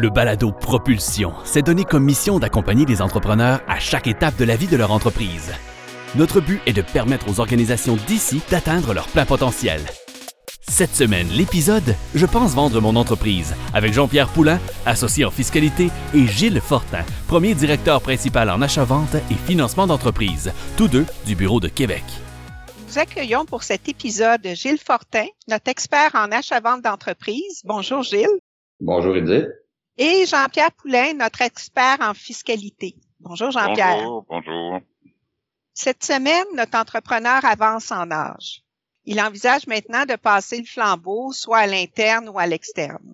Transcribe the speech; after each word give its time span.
Le 0.00 0.10
balado 0.10 0.52
Propulsion 0.52 1.34
s'est 1.42 1.62
donné 1.62 1.82
comme 1.82 2.04
mission 2.04 2.38
d'accompagner 2.38 2.86
les 2.86 3.02
entrepreneurs 3.02 3.60
à 3.66 3.80
chaque 3.80 4.06
étape 4.06 4.36
de 4.36 4.44
la 4.44 4.54
vie 4.54 4.68
de 4.68 4.76
leur 4.76 4.92
entreprise. 4.92 5.52
Notre 6.14 6.40
but 6.40 6.60
est 6.66 6.72
de 6.72 6.82
permettre 6.82 7.28
aux 7.28 7.40
organisations 7.40 7.96
d'ici 8.06 8.40
d'atteindre 8.48 8.94
leur 8.94 9.08
plein 9.08 9.26
potentiel. 9.26 9.80
Cette 10.60 10.94
semaine, 10.94 11.26
l'épisode 11.30 11.96
Je 12.14 12.26
pense 12.26 12.54
vendre 12.54 12.80
mon 12.80 12.94
entreprise 12.94 13.56
avec 13.74 13.92
Jean-Pierre 13.92 14.28
Poulain, 14.28 14.60
associé 14.86 15.24
en 15.24 15.32
fiscalité, 15.32 15.88
et 16.14 16.28
Gilles 16.28 16.60
Fortin, 16.60 17.04
premier 17.26 17.56
directeur 17.56 18.00
principal 18.00 18.50
en 18.50 18.62
achat-vente 18.62 19.16
et 19.32 19.34
financement 19.48 19.88
d'entreprise, 19.88 20.52
tous 20.76 20.86
deux 20.86 21.06
du 21.26 21.34
Bureau 21.34 21.58
de 21.58 21.66
Québec. 21.66 22.04
Nous 22.86 23.00
accueillons 23.00 23.46
pour 23.46 23.64
cet 23.64 23.88
épisode 23.88 24.46
Gilles 24.54 24.78
Fortin, 24.78 25.26
notre 25.48 25.68
expert 25.68 26.12
en 26.14 26.30
achat-vente 26.30 26.82
d'entreprise. 26.82 27.62
Bonjour 27.64 28.04
Gilles. 28.04 28.38
Bonjour 28.78 29.16
Edith. 29.16 29.48
Et 30.00 30.26
Jean-Pierre 30.26 30.70
Poulain, 30.70 31.12
notre 31.14 31.42
expert 31.42 31.96
en 32.00 32.14
fiscalité. 32.14 32.94
Bonjour 33.18 33.50
Jean-Pierre. 33.50 33.96
Bonjour, 33.96 34.26
bonjour. 34.28 34.80
Cette 35.74 36.04
semaine, 36.04 36.46
notre 36.54 36.78
entrepreneur 36.78 37.44
avance 37.44 37.90
en 37.90 38.08
âge. 38.12 38.62
Il 39.06 39.20
envisage 39.20 39.66
maintenant 39.66 40.04
de 40.06 40.14
passer 40.14 40.58
le 40.58 40.66
flambeau 40.66 41.32
soit 41.32 41.58
à 41.58 41.66
l'interne 41.66 42.28
ou 42.28 42.38
à 42.38 42.46
l'externe. 42.46 43.12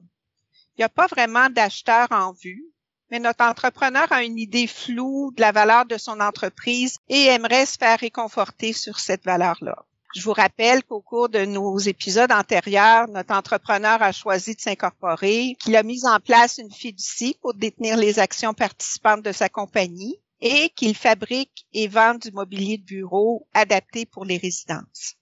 Il 0.76 0.80
n'y 0.80 0.84
a 0.84 0.90
pas 0.90 1.06
vraiment 1.06 1.48
d'acheteur 1.48 2.08
en 2.10 2.32
vue, 2.32 2.66
mais 3.10 3.18
notre 3.18 3.44
entrepreneur 3.46 4.10
a 4.12 4.22
une 4.22 4.38
idée 4.38 4.66
floue 4.66 5.32
de 5.34 5.40
la 5.40 5.52
valeur 5.52 5.86
de 5.86 5.96
son 5.96 6.20
entreprise 6.20 6.98
et 7.08 7.26
aimerait 7.26 7.64
se 7.64 7.78
faire 7.78 7.98
réconforter 7.98 8.74
sur 8.74 8.98
cette 8.98 9.24
valeur-là. 9.24 9.86
Je 10.14 10.22
vous 10.22 10.32
rappelle 10.32 10.84
qu'au 10.84 11.00
cours 11.00 11.28
de 11.28 11.44
nos 11.44 11.76
épisodes 11.78 12.30
antérieurs, 12.30 13.08
notre 13.08 13.34
entrepreneur 13.34 14.00
a 14.00 14.12
choisi 14.12 14.54
de 14.54 14.60
s'incorporer, 14.60 15.56
qu'il 15.58 15.74
a 15.74 15.82
mis 15.82 16.06
en 16.06 16.20
place 16.20 16.58
une 16.58 16.70
fiducie 16.70 17.36
pour 17.42 17.54
détenir 17.54 17.96
les 17.96 18.20
actions 18.20 18.54
participantes 18.54 19.24
de 19.24 19.32
sa 19.32 19.48
compagnie 19.48 20.20
et 20.40 20.70
qu'il 20.70 20.94
fabrique 20.94 21.66
et 21.72 21.88
vend 21.88 22.14
du 22.14 22.30
mobilier 22.30 22.78
de 22.78 22.84
bureau 22.84 23.48
adapté 23.54 24.06
pour 24.06 24.24
les 24.24 24.36
résidences. 24.36 25.16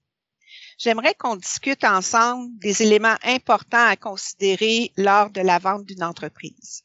J'aimerais 0.77 1.15
qu'on 1.15 1.37
discute 1.37 1.85
ensemble 1.85 2.51
des 2.59 2.83
éléments 2.83 3.17
importants 3.23 3.87
à 3.87 3.97
considérer 3.97 4.93
lors 4.99 5.31
de 5.31 5.41
la 5.41 5.59
vente 5.59 5.87
d'une 5.87 6.05
entreprise. 6.05 6.83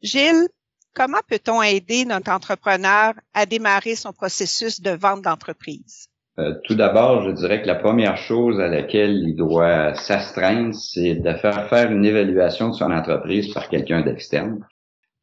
Gilles, 0.00 0.48
comment 0.94 1.20
peut-on 1.28 1.60
aider 1.60 2.06
notre 2.06 2.30
entrepreneur 2.30 3.12
à 3.34 3.44
démarrer 3.44 3.96
son 3.96 4.14
processus 4.14 4.80
de 4.80 4.92
vente 4.92 5.20
d'entreprise? 5.20 6.08
Euh, 6.40 6.54
tout 6.64 6.74
d'abord, 6.74 7.22
je 7.22 7.30
dirais 7.30 7.62
que 7.62 7.68
la 7.68 7.76
première 7.76 8.16
chose 8.16 8.60
à 8.60 8.66
laquelle 8.66 9.14
il 9.14 9.36
doit 9.36 9.94
s'astreindre, 9.94 10.74
c'est 10.74 11.14
de 11.14 11.32
faire 11.34 11.68
faire 11.68 11.92
une 11.92 12.04
évaluation 12.04 12.70
de 12.70 12.74
son 12.74 12.90
entreprise 12.90 13.54
par 13.54 13.68
quelqu'un 13.68 14.02
d'externe 14.02 14.58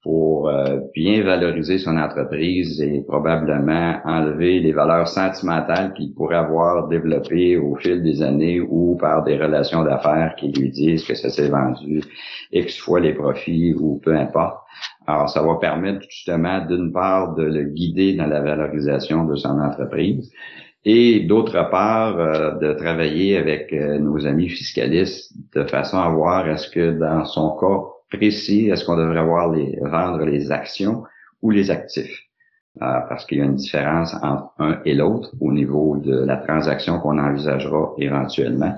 pour 0.04 0.50
euh, 0.50 0.80
bien 0.96 1.22
valoriser 1.24 1.78
son 1.78 1.98
entreprise 1.98 2.82
et 2.82 3.04
probablement 3.08 4.00
enlever 4.06 4.60
les 4.60 4.72
valeurs 4.72 5.08
sentimentales 5.08 5.94
qu'il 5.94 6.14
pourrait 6.14 6.38
avoir 6.38 6.88
développées 6.88 7.58
au 7.58 7.76
fil 7.76 8.02
des 8.02 8.24
années 8.24 8.62
ou 8.62 8.96
par 8.96 9.24
des 9.24 9.38
relations 9.38 9.84
d'affaires 9.84 10.34
qui 10.38 10.52
lui 10.52 10.72
disent 10.72 11.04
que 11.04 11.14
ça 11.14 11.30
s'est 11.30 11.50
vendu 11.50 12.02
X 12.52 12.80
fois 12.80 13.00
les 13.00 13.14
profits 13.14 13.74
ou 13.74 14.00
peu 14.04 14.16
importe. 14.16 14.58
Alors, 15.06 15.30
ça 15.30 15.44
va 15.44 15.56
permettre 15.56 16.02
justement, 16.10 16.66
d'une 16.66 16.92
part, 16.92 17.36
de 17.36 17.44
le 17.44 17.64
guider 17.66 18.16
dans 18.16 18.28
la 18.28 18.42
valorisation 18.42 19.26
de 19.26 19.36
son 19.36 19.60
entreprise 19.60 20.32
et 20.84 21.20
d'autre 21.22 21.70
part, 21.70 22.18
euh, 22.20 22.52
de 22.56 22.74
travailler 22.74 23.38
avec 23.38 23.72
euh, 23.72 24.00
nos 24.00 24.26
amis 24.26 24.50
fiscalistes 24.50 25.34
de 25.54 25.64
façon 25.66 25.98
à 25.98 26.10
voir 26.10 26.48
est-ce 26.48 26.70
que 26.70 26.92
dans 26.92 27.24
son 27.26 27.56
cas, 27.58 28.18
précis, 28.18 28.70
est-ce 28.70 28.84
qu'on 28.84 28.98
devrait 28.98 29.24
voir 29.24 29.52
les, 29.52 29.78
vendre 29.82 30.26
les 30.26 30.52
actions 30.52 31.04
ou 31.42 31.52
les 31.52 31.70
actifs? 31.70 32.24
Euh, 32.82 33.00
parce 33.10 33.26
qu'il 33.26 33.38
y 33.38 33.42
a 33.42 33.46
une 33.46 33.56
différence 33.56 34.16
entre 34.24 34.52
un 34.60 34.80
et 34.86 34.96
l'autre 34.96 35.32
au 35.40 35.52
niveau 35.52 35.98
de 35.98 36.26
la 36.26 36.38
transaction 36.38 37.00
qu'on 37.00 37.20
envisagera 37.20 37.94
éventuellement. 37.98 38.78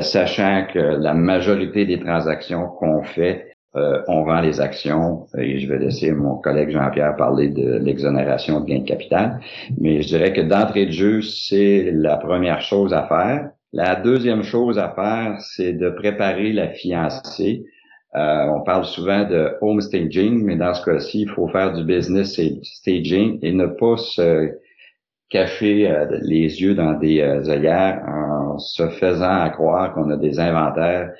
Sachant 0.00 0.68
que 0.72 0.78
la 0.78 1.12
majorité 1.12 1.84
des 1.84 1.98
transactions 1.98 2.68
qu'on 2.68 3.02
fait, 3.02 3.51
euh, 3.74 4.02
on 4.08 4.22
vend 4.24 4.40
les 4.40 4.60
actions 4.60 5.26
et 5.38 5.58
je 5.58 5.68
vais 5.68 5.78
laisser 5.78 6.12
mon 6.12 6.36
collègue 6.36 6.70
Jean-Pierre 6.70 7.16
parler 7.16 7.48
de 7.48 7.78
l'exonération 7.78 8.60
de 8.60 8.66
gains 8.66 8.80
de 8.80 8.84
capital. 8.84 9.40
Mais 9.78 10.02
je 10.02 10.08
dirais 10.08 10.32
que 10.32 10.42
d'entrée 10.42 10.86
de 10.86 10.92
jeu, 10.92 11.22
c'est 11.22 11.90
la 11.92 12.16
première 12.16 12.60
chose 12.60 12.92
à 12.92 13.06
faire. 13.06 13.50
La 13.72 13.96
deuxième 13.96 14.42
chose 14.42 14.78
à 14.78 14.90
faire, 14.90 15.40
c'est 15.40 15.72
de 15.72 15.88
préparer 15.88 16.52
la 16.52 16.68
fiancée 16.68 17.64
euh, 18.14 18.46
on 18.54 18.60
parle 18.60 18.84
souvent 18.84 19.24
de 19.24 19.56
home 19.62 19.80
staging, 19.80 20.44
mais 20.44 20.56
dans 20.56 20.74
ce 20.74 20.84
cas-ci, 20.84 21.22
il 21.22 21.28
faut 21.30 21.48
faire 21.48 21.72
du 21.72 21.82
business 21.82 22.38
staging 22.62 23.38
et 23.42 23.52
ne 23.52 23.66
pas 23.66 23.96
se 23.96 24.50
cacher 25.30 25.90
euh, 25.90 26.18
les 26.20 26.60
yeux 26.60 26.74
dans 26.74 26.92
des 26.92 27.20
euh, 27.20 27.48
œillères 27.48 28.04
en 28.06 28.58
se 28.58 28.86
faisant 28.90 29.48
croire 29.50 29.94
qu'on 29.94 30.10
a 30.10 30.16
des 30.16 30.38
inventaires 30.38 31.10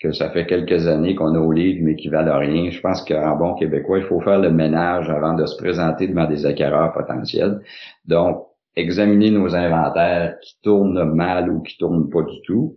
que 0.00 0.12
ça 0.12 0.30
fait 0.30 0.46
quelques 0.46 0.86
années 0.86 1.14
qu'on 1.14 1.34
a 1.34 1.38
au 1.38 1.52
livre, 1.52 1.80
mais 1.82 1.96
qui 1.96 2.08
valent 2.08 2.38
rien. 2.38 2.70
Je 2.70 2.80
pense 2.80 3.04
qu'en 3.04 3.36
bon 3.36 3.54
québécois, 3.54 3.98
il 3.98 4.04
faut 4.04 4.20
faire 4.20 4.38
le 4.38 4.50
ménage 4.50 5.10
avant 5.10 5.34
de 5.34 5.44
se 5.46 5.56
présenter 5.56 6.08
devant 6.08 6.26
des 6.26 6.46
acquéreurs 6.46 6.92
potentiels. 6.92 7.60
Donc, 8.06 8.46
examiner 8.76 9.30
nos 9.30 9.54
inventaires 9.54 10.38
qui 10.40 10.56
tournent 10.62 11.04
mal 11.14 11.50
ou 11.50 11.60
qui 11.60 11.76
tournent 11.76 12.08
pas 12.08 12.22
du 12.22 12.40
tout 12.42 12.76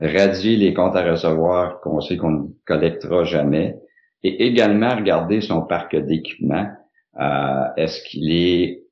radier 0.00 0.56
les 0.56 0.74
comptes 0.74 0.96
à 0.96 1.10
recevoir 1.10 1.80
qu'on 1.80 2.00
sait 2.00 2.16
qu'on 2.16 2.30
ne 2.30 2.48
collectera 2.66 3.24
jamais, 3.24 3.78
et 4.22 4.46
également 4.46 4.94
regarder 4.96 5.40
son 5.40 5.62
parc 5.62 5.96
d'équipement. 5.96 6.66
Euh, 7.20 7.64
est-ce 7.76 8.02
qu'il 8.02 8.30
est 8.30 8.82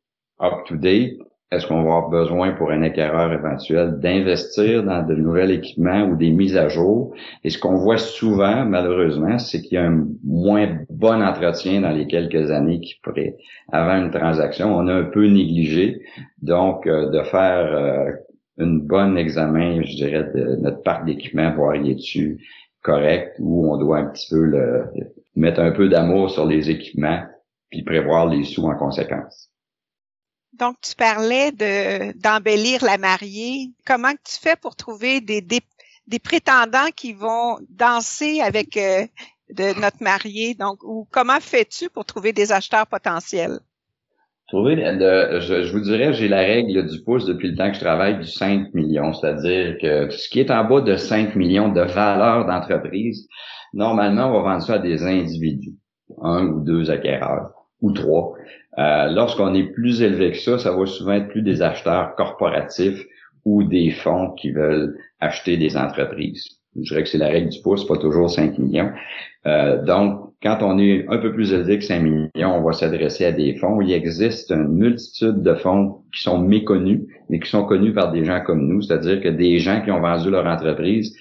up-to-date? 0.41 1.19
Est-ce 1.55 1.67
qu'on 1.67 1.83
va 1.83 1.97
avoir 1.97 2.09
besoin 2.09 2.53
pour 2.53 2.71
un 2.71 2.83
acquéreur 2.83 3.33
éventuel 3.33 3.99
d'investir 4.01 4.83
dans 4.83 5.03
de 5.03 5.15
nouveaux 5.15 5.47
équipements 5.47 6.03
ou 6.05 6.17
des 6.17 6.31
mises 6.31 6.57
à 6.57 6.69
jour? 6.69 7.15
Et 7.45 7.51
ce 7.51 7.59
qu'on 7.59 7.77
voit 7.77 7.99
souvent, 7.99 8.65
malheureusement, 8.65 9.39
c'est 9.39 9.63
qu'il 9.63 9.75
y 9.75 9.79
a 9.79 9.85
un 9.85 10.07
moins 10.25 10.79
bon 10.91 11.23
entretien 11.23 11.81
dans 11.81 11.91
les 11.91 12.07
quelques 12.07 12.51
années 12.51 12.81
qui 12.81 12.95
pourraient, 13.03 13.37
avant 13.73 13.97
une 14.05 14.11
transaction. 14.11 14.75
On 14.75 14.89
a 14.89 14.95
un 14.95 15.05
peu 15.05 15.27
négligé. 15.27 16.03
Donc, 16.43 16.87
euh, 16.87 17.11
de 17.11 17.23
faire 17.23 17.75
euh, 17.75 18.11
une 18.59 18.81
bonne 18.81 19.17
examen, 19.17 19.83
je 19.83 19.97
dirais, 19.97 20.31
de 20.35 20.57
notre 20.57 20.83
parc 20.83 21.05
d'équipement, 21.05 21.55
voir 21.55 21.77
il 21.77 21.91
est-tu 21.91 22.39
correct 22.83 23.37
ou 23.39 23.73
on 23.73 23.79
doit 23.79 23.99
un 23.99 24.07
petit 24.07 24.29
peu 24.29 24.53
mettre 25.37 25.61
un 25.61 25.71
peu 25.71 25.89
d'amour 25.89 26.31
sur 26.31 26.47
les 26.47 26.69
équipements 26.69 27.21
puis 27.75 27.83
prévoir 27.83 28.29
les 28.29 28.45
sous 28.45 28.65
en 28.65 28.77
conséquence. 28.77 29.51
Donc, 30.59 30.77
tu 30.83 30.95
parlais 30.95 31.51
de 31.51 32.13
d'embellir 32.21 32.85
la 32.85 32.99
mariée. 32.99 33.71
Comment 33.85 34.13
tu 34.13 34.39
fais 34.41 34.57
pour 34.57 34.77
trouver 34.77 35.21
des, 35.21 35.61
prétendants 36.23 36.91
qui 36.95 37.13
vont 37.13 37.59
danser 37.71 38.41
avec 38.41 38.77
euh, 38.77 39.07
notre 39.59 40.03
mariée? 40.03 40.55
Donc, 40.55 40.85
ou 40.85 41.09
comment 41.11 41.41
fais-tu 41.41 41.91
pour 41.91 42.05
trouver 42.05 42.33
des 42.33 42.53
acheteurs 42.53 42.87
potentiels? 42.87 43.59
Trouver, 44.47 44.77
je, 44.77 45.73
vous 45.73 45.81
dirais, 45.81 46.13
j'ai 46.13 46.29
la 46.29 46.41
règle 46.41 46.87
du 46.87 47.03
pouce 47.03 47.25
depuis 47.25 47.51
le 47.51 47.57
temps 47.57 47.71
que 47.71 47.77
je 47.77 47.81
travaille 47.81 48.19
du 48.19 48.27
5 48.27 48.75
millions, 48.75 49.13
c'est-à-dire 49.13 49.77
que 49.81 50.11
ce 50.11 50.29
qui 50.29 50.39
est 50.39 50.51
en 50.51 50.65
bas 50.65 50.83
de 50.83 50.97
5 50.97 51.35
millions 51.35 51.71
de 51.71 51.81
valeur 51.81 52.47
d'entreprise, 52.47 53.27
normalement, 53.73 54.29
on 54.29 54.43
va 54.43 54.51
vendre 54.51 54.63
ça 54.63 54.75
à 54.75 54.79
des 54.79 55.03
individus, 55.03 55.75
un 56.23 56.47
ou 56.47 56.61
deux 56.63 56.91
acquéreurs, 56.91 57.64
ou 57.85 57.93
trois. 57.93 58.35
Euh, 58.79 59.09
lorsqu'on 59.11 59.55
est 59.55 59.71
plus 59.75 60.03
élevé 60.03 60.33
que 60.33 60.39
ça, 60.39 60.59
ça 60.59 60.75
va 60.75 60.87
souvent 60.87 61.13
être 61.13 61.29
plus 61.29 61.43
des 61.43 61.61
acheteurs 61.61 62.15
corporatifs 62.17 63.05
ou 63.45 63.63
des 63.63 63.91
fonds 63.91 64.31
qui 64.31 64.51
veulent 64.51 64.97
acheter 65.21 65.57
des 65.59 65.77
entreprises. 65.77 66.45
Je 66.77 66.89
dirais 66.89 67.03
que 67.05 67.09
c'est 67.09 67.19
la 67.19 67.29
règle 67.29 67.51
du 67.51 67.61
pouce, 67.61 67.87
pas 67.87 67.99
toujours 67.99 68.31
5 68.31 68.59
millions. 68.59 68.91
Euh, 69.47 69.85
donc, 69.85 70.33
quand 70.43 70.59
on 70.63 70.79
est 70.79 71.07
un 71.09 71.19
peu 71.19 71.33
plus 71.33 71.53
élevé 71.53 71.79
que 71.79 71.85
5 71.85 72.01
millions, 72.01 72.57
on 72.57 72.63
va 72.63 72.73
s'adresser 72.73 73.27
à 73.27 73.33
des 73.33 73.55
fonds. 73.57 73.81
Il 73.81 73.93
existe 73.93 74.51
une 74.51 74.69
multitude 74.69 75.43
de 75.43 75.55
fonds 75.55 76.01
qui 76.13 76.23
sont 76.23 76.39
méconnus, 76.39 77.03
mais 77.29 77.39
qui 77.39 77.49
sont 77.49 77.65
connus 77.65 77.93
par 77.93 78.11
des 78.13 78.25
gens 78.25 78.41
comme 78.41 78.67
nous, 78.67 78.83
c'est-à-dire 78.83 79.21
que 79.21 79.29
des 79.29 79.59
gens 79.59 79.83
qui 79.83 79.91
ont 79.91 80.01
vendu 80.01 80.31
leur 80.31 80.47
entreprise, 80.47 81.15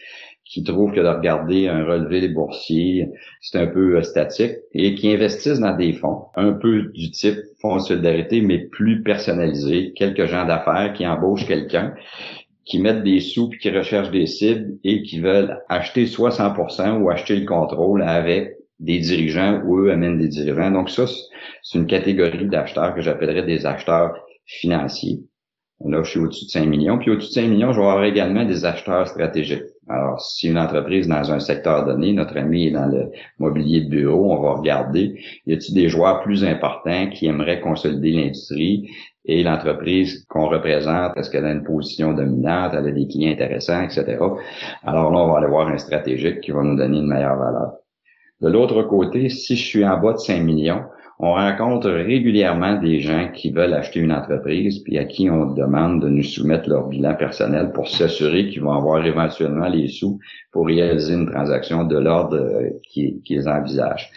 qui 0.54 0.64
trouvent 0.64 0.94
que 0.94 1.00
de 1.00 1.08
regarder 1.08 1.68
un 1.68 1.84
relevé 1.84 2.22
des 2.22 2.28
boursiers, 2.30 3.10
c'est 3.42 3.58
un 3.58 3.66
peu 3.66 3.98
euh, 3.98 4.04
statique, 4.04 4.52
et 4.74 4.94
qui 4.94 5.12
investissent 5.12 5.60
dans 5.60 5.76
des 5.76 5.94
fonds, 5.94 6.26
un 6.36 6.54
peu 6.54 6.84
du 6.94 7.10
type 7.10 7.40
fonds 7.60 7.78
de 7.78 7.82
solidarité, 7.82 8.42
mais 8.42 8.60
plus 8.60 9.02
personnalisé, 9.02 9.94
quelques 9.96 10.28
gens 10.28 10.46
d'affaires 10.46 10.94
qui 10.94 11.08
embauchent 11.08 11.48
quelqu'un 11.48 11.96
qui 12.66 12.80
mettent 12.80 13.04
des 13.04 13.20
sous 13.20 13.50
puis 13.50 13.60
qui 13.60 13.72
recherchent 13.72 14.12
des 14.12 14.28
cibles 14.28 14.78
et 14.84 15.02
qui 15.02 15.20
veulent 15.20 15.60
acheter 15.70 16.06
soit 16.06 16.30
100% 16.30 17.02
ou 17.02 17.10
acheter 17.10 17.36
le 17.36 17.48
contrôle 17.48 18.04
avec 18.04 18.56
des 18.80 19.00
dirigeants 19.00 19.60
ou 19.66 19.80
eux 19.80 19.92
amènent 19.92 20.20
des 20.20 20.28
dirigeants. 20.28 20.70
Donc 20.70 20.92
ça, 20.92 21.06
c'est 21.64 21.80
une 21.80 21.88
catégorie 21.88 22.48
d'acheteurs 22.48 22.94
que 22.94 23.02
j'appellerais 23.02 23.44
des 23.44 23.66
acheteurs 23.66 24.14
financiers. 24.46 25.24
Là, 25.84 26.04
je 26.04 26.12
suis 26.12 26.20
au-dessus 26.20 26.46
de 26.46 26.52
5 26.52 26.66
millions. 26.68 27.00
Puis 27.00 27.10
au-dessus 27.10 27.30
de 27.30 27.34
5 27.34 27.48
millions, 27.50 27.74
je 27.74 27.80
vais 27.80 27.86
avoir 27.86 28.04
également 28.06 28.46
des 28.46 28.66
acheteurs 28.66 29.08
stratégiques. 29.08 29.73
Alors, 29.90 30.22
si 30.22 30.48
une 30.48 30.58
entreprise 30.58 31.08
dans 31.08 31.32
un 31.32 31.40
secteur 31.40 31.86
donné, 31.86 32.14
notre 32.14 32.38
ami 32.38 32.68
est 32.68 32.72
dans 32.72 32.86
le 32.86 33.12
mobilier 33.38 33.82
de 33.82 33.90
bureau, 33.90 34.32
on 34.32 34.42
va 34.42 34.54
regarder, 34.54 35.20
y 35.46 35.54
a-t-il 35.54 35.76
des 35.76 35.90
joueurs 35.90 36.22
plus 36.22 36.46
importants 36.46 37.10
qui 37.10 37.28
aimeraient 37.28 37.60
consolider 37.60 38.12
l'industrie 38.12 38.90
et 39.26 39.44
l'entreprise 39.44 40.26
qu'on 40.30 40.48
représente, 40.48 41.18
est-ce 41.18 41.30
qu'elle 41.30 41.46
a 41.46 41.52
une 41.52 41.64
position 41.64 42.14
dominante, 42.14 42.74
elle 42.74 42.88
a 42.88 42.92
des 42.92 43.08
clients 43.08 43.32
intéressants, 43.32 43.84
etc. 43.84 44.18
Alors 44.84 45.12
là, 45.12 45.20
on 45.20 45.32
va 45.32 45.38
aller 45.40 45.48
voir 45.48 45.68
un 45.68 45.78
stratégique 45.78 46.42
qui 46.42 46.52
va 46.52 46.62
nous 46.62 46.78
donner 46.78 47.00
une 47.00 47.08
meilleure 47.08 47.38
valeur. 47.38 47.74
De 48.42 48.50
l'autre 48.50 48.84
côté, 48.84 49.30
si 49.30 49.56
je 49.56 49.66
suis 49.66 49.86
en 49.86 49.98
bas 49.98 50.14
de 50.14 50.18
5 50.18 50.42
millions, 50.42 50.84
on 51.20 51.34
rencontre 51.34 51.90
régulièrement 51.90 52.80
des 52.80 53.00
gens 53.00 53.30
qui 53.34 53.52
veulent 53.52 53.74
acheter 53.74 54.00
une 54.00 54.12
entreprise, 54.12 54.80
puis 54.80 54.98
à 54.98 55.06
qui 55.06 55.30
on 55.30 55.54
demande 55.54 56.02
de 56.02 56.10
nous 56.10 56.24
soumettre 56.24 56.68
leur 56.68 56.88
bilan 56.88 57.16
personnel 57.16 57.72
pour 57.72 57.88
s'assurer 57.88 58.50
qu'ils 58.50 58.64
vont 58.64 58.74
avoir 58.74 59.06
éventuellement 59.06 59.68
les 59.68 59.88
sous 59.88 60.20
pour 60.52 60.68
réaliser 60.68 61.14
une 61.14 61.30
transaction 61.30 61.84
de 61.84 61.98
l'ordre 61.98 62.38
euh, 62.38 62.70
qu'ils 62.94 63.48
envisagent. 63.48 64.10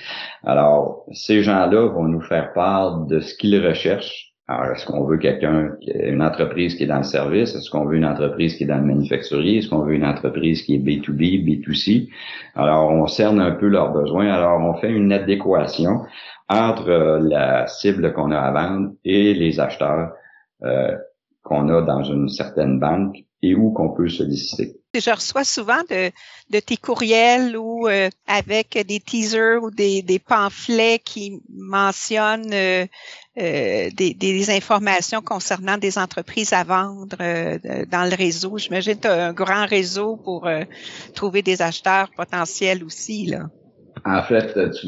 Alors, 0.45 1.05
ces 1.13 1.43
gens-là 1.43 1.89
vont 1.89 2.05
nous 2.05 2.23
faire 2.23 2.53
part 2.55 3.07
de 3.07 3.21
ce 3.21 3.35
qu'ils 3.35 3.65
recherchent. 3.65 4.33
Alors, 4.49 4.73
est-ce 4.73 4.87
qu'on 4.87 5.05
veut 5.05 5.19
quelqu'un, 5.19 5.71
une 5.83 6.23
entreprise 6.23 6.77
qui 6.77 6.85
est 6.85 6.87
dans 6.87 6.99
le 6.99 7.03
service? 7.03 7.57
Est-ce 7.57 7.69
qu'on 7.69 7.85
veut 7.85 7.97
une 7.97 8.05
entreprise 8.05 8.55
qui 8.57 8.63
est 8.63 8.69
dans 8.69 8.79
le 8.79 8.85
manufacturier? 8.85 9.59
Est-ce 9.59 9.69
qu'on 9.69 9.81
veut 9.81 9.95
une 9.95 10.05
entreprise 10.05 10.63
qui 10.63 10.77
est 10.77 10.79
B2B, 10.79 11.45
B2C? 11.45 12.09
Alors, 12.55 12.93
on 12.93 13.09
cerne 13.09 13.41
un 13.41 13.51
peu 13.51 13.67
leurs 13.67 13.93
besoins. 13.93 14.29
Alors, 14.29 14.61
on 14.61 14.75
fait 14.75 14.91
une 14.91 15.13
adéquation 15.13 16.03
entre 16.49 16.89
euh, 16.89 17.19
la 17.21 17.67
cible 17.67 18.13
qu'on 18.13 18.31
a 18.31 18.39
à 18.39 18.53
vendre 18.53 18.93
et 19.05 19.35
les 19.35 19.59
acheteurs 19.61 20.13
euh, 20.63 20.97
qu'on 21.43 21.69
a 21.69 21.83
dans 21.83 22.03
une 22.03 22.29
certaine 22.29 22.79
banque 22.79 23.17
et 23.43 23.55
où 23.55 23.73
qu'on 23.73 23.91
peut 23.91 24.09
solliciter. 24.09 24.81
Je 24.95 25.11
reçois 25.11 25.45
souvent 25.45 25.83
de, 25.91 26.11
de 26.51 26.61
tes 26.61 26.77
courriels 26.77 27.57
ou 27.57 27.87
euh, 27.87 28.09
avec 28.27 28.79
des 28.87 28.99
teasers 28.99 29.63
ou 29.63 29.71
des, 29.71 30.03
des 30.03 30.19
pamphlets 30.19 30.99
qui 30.99 31.43
mentionnent 31.51 32.49
des, 33.37 34.51
informations 34.51 35.21
concernant 35.21 35.77
des 35.77 35.99
entreprises 35.99 36.55
à 36.55 36.65
vendre 36.65 37.19
dans 37.19 38.11
le 38.11 38.17
réseau. 38.17 38.57
J'imagine 38.57 38.97
que 38.97 39.03
tu 39.03 39.09
un 39.09 39.35
grand 39.35 39.67
réseau 39.67 40.17
pour 40.17 40.49
trouver 41.15 41.43
des 41.43 41.61
acheteurs 41.61 42.11
potentiels 42.17 42.83
aussi. 42.83 43.27
là. 43.27 43.51
En 44.05 44.23
fait, 44.23 44.59
tu, 44.73 44.87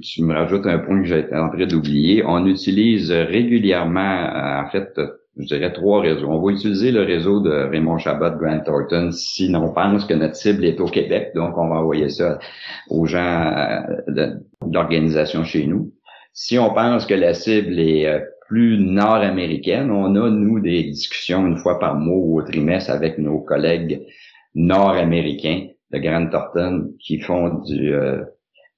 tu, 0.00 0.22
me 0.22 0.32
rajoutes 0.32 0.66
un 0.66 0.78
point 0.78 1.02
que 1.02 1.08
j'ai 1.08 1.26
en 1.34 1.48
train 1.48 1.66
d'oublier. 1.66 2.22
On 2.24 2.46
utilise 2.46 3.10
régulièrement, 3.10 4.62
en 4.64 4.68
fait, 4.70 4.98
je 5.38 5.46
dirais 5.46 5.72
trois 5.72 6.00
réseaux. 6.00 6.28
On 6.28 6.40
va 6.40 6.52
utiliser 6.52 6.90
le 6.90 7.02
réseau 7.02 7.40
de 7.40 7.50
Raymond 7.50 7.98
Chabot, 7.98 8.30
Grant 8.38 8.60
Thornton, 8.60 9.10
si 9.12 9.52
on 9.54 9.72
pense 9.72 10.06
que 10.06 10.14
notre 10.14 10.36
cible 10.36 10.64
est 10.64 10.80
au 10.80 10.86
Québec. 10.86 11.32
Donc, 11.34 11.56
on 11.58 11.68
va 11.68 11.76
envoyer 11.76 12.08
ça 12.08 12.38
aux 12.88 13.06
gens 13.06 13.52
euh, 13.54 13.80
de, 14.08 14.32
l'organisation 14.72 15.44
chez 15.44 15.66
nous. 15.66 15.92
Si 16.32 16.58
on 16.58 16.72
pense 16.72 17.06
que 17.06 17.14
la 17.14 17.34
cible 17.34 17.78
est 17.78 18.06
euh, 18.06 18.20
plus 18.48 18.78
nord-américaine, 18.78 19.90
on 19.90 20.14
a, 20.14 20.30
nous, 20.30 20.60
des 20.60 20.84
discussions 20.84 21.46
une 21.46 21.58
fois 21.58 21.78
par 21.78 21.96
mois 21.96 22.16
ou 22.16 22.38
au 22.38 22.42
trimestre 22.42 22.90
avec 22.90 23.18
nos 23.18 23.40
collègues 23.40 24.06
nord-américains 24.54 25.66
de 25.92 25.98
Grant 25.98 26.28
Thornton 26.28 26.92
qui 26.98 27.20
font 27.20 27.60
du, 27.64 27.94
euh, 27.94 28.22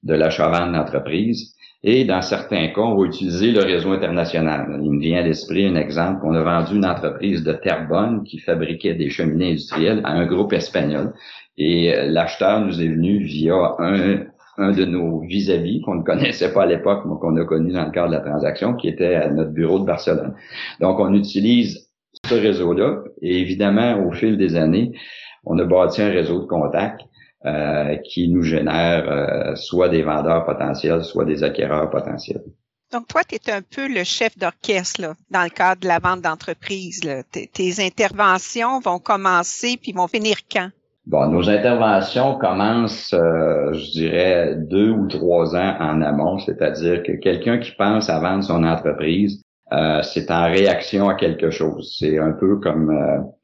de 0.02 0.14
l'achat-vente 0.14 0.72
d'entreprise. 0.72 1.54
Et 1.84 2.04
dans 2.04 2.22
certains 2.22 2.68
cas, 2.68 2.80
on 2.80 2.96
va 2.96 3.06
utiliser 3.06 3.52
le 3.52 3.60
réseau 3.60 3.92
international. 3.92 4.80
Il 4.82 4.90
me 4.90 5.00
vient 5.00 5.20
à 5.20 5.22
l'esprit 5.22 5.64
un 5.64 5.76
exemple. 5.76 6.22
On 6.24 6.34
a 6.34 6.42
vendu 6.42 6.76
une 6.76 6.84
entreprise 6.84 7.44
de 7.44 7.52
Terrebonne 7.52 8.24
qui 8.24 8.38
fabriquait 8.38 8.94
des 8.94 9.10
cheminées 9.10 9.52
industrielles 9.52 10.00
à 10.04 10.10
un 10.10 10.26
groupe 10.26 10.52
espagnol. 10.52 11.14
Et 11.56 11.94
euh, 11.94 12.06
l'acheteur 12.06 12.60
nous 12.60 12.82
est 12.82 12.88
venu 12.88 13.22
via 13.22 13.76
un, 13.78 14.24
un 14.56 14.72
de 14.72 14.84
nos 14.84 15.20
vis-à-vis 15.20 15.80
qu'on 15.82 15.94
ne 15.94 16.02
connaissait 16.02 16.52
pas 16.52 16.64
à 16.64 16.66
l'époque, 16.66 17.04
mais 17.06 17.14
qu'on 17.20 17.36
a 17.36 17.44
connu 17.44 17.72
dans 17.72 17.84
le 17.84 17.92
cadre 17.92 18.08
de 18.08 18.14
la 18.14 18.20
transaction, 18.20 18.74
qui 18.74 18.88
était 18.88 19.14
à 19.14 19.30
notre 19.30 19.52
bureau 19.52 19.78
de 19.78 19.84
Barcelone. 19.84 20.34
Donc, 20.80 20.98
on 20.98 21.14
utilise 21.14 21.88
ce 22.26 22.34
réseau-là. 22.34 23.04
Et 23.22 23.38
évidemment, 23.38 24.04
au 24.04 24.10
fil 24.10 24.36
des 24.36 24.56
années, 24.56 24.92
on 25.44 25.56
a 25.60 25.64
bâti 25.64 26.02
un 26.02 26.10
réseau 26.10 26.40
de 26.40 26.46
contacts 26.46 27.02
euh, 27.46 27.96
qui 27.98 28.28
nous 28.28 28.42
génère 28.42 29.08
euh, 29.08 29.54
soit 29.54 29.88
des 29.88 30.02
vendeurs 30.02 30.44
potentiels, 30.44 31.04
soit 31.04 31.24
des 31.24 31.44
acquéreurs 31.44 31.88
potentiels. 31.88 32.42
Donc, 32.92 33.06
toi, 33.06 33.20
tu 33.22 33.36
es 33.36 33.52
un 33.52 33.62
peu 33.62 33.86
le 33.86 34.02
chef 34.02 34.36
d'orchestre 34.36 35.14
dans 35.30 35.44
le 35.44 35.50
cadre 35.50 35.82
de 35.82 35.86
la 35.86 36.00
vente 36.00 36.20
d'entreprise. 36.20 37.00
Tes 37.30 37.74
interventions 37.78 38.80
vont 38.80 38.98
commencer 38.98 39.78
puis 39.80 39.92
vont 39.92 40.08
finir 40.08 40.38
quand? 40.50 40.70
Bon, 41.06 41.28
nos 41.28 41.48
interventions 41.48 42.36
commencent, 42.38 43.14
euh, 43.14 43.72
je 43.72 43.92
dirais, 43.92 44.56
deux 44.56 44.90
ou 44.90 45.06
trois 45.06 45.54
ans 45.54 45.76
en 45.78 46.02
amont, 46.02 46.40
c'est-à-dire 46.40 47.04
que 47.04 47.12
quelqu'un 47.12 47.58
qui 47.58 47.70
pense 47.78 48.10
à 48.10 48.18
vendre 48.18 48.42
son 48.42 48.64
entreprise, 48.64 49.42
c'est 50.02 50.30
en 50.32 50.46
réaction 50.46 51.08
à 51.08 51.14
quelque 51.14 51.50
chose. 51.50 51.94
C'est 52.00 52.18
un 52.18 52.32
peu 52.32 52.56
comme 52.56 52.90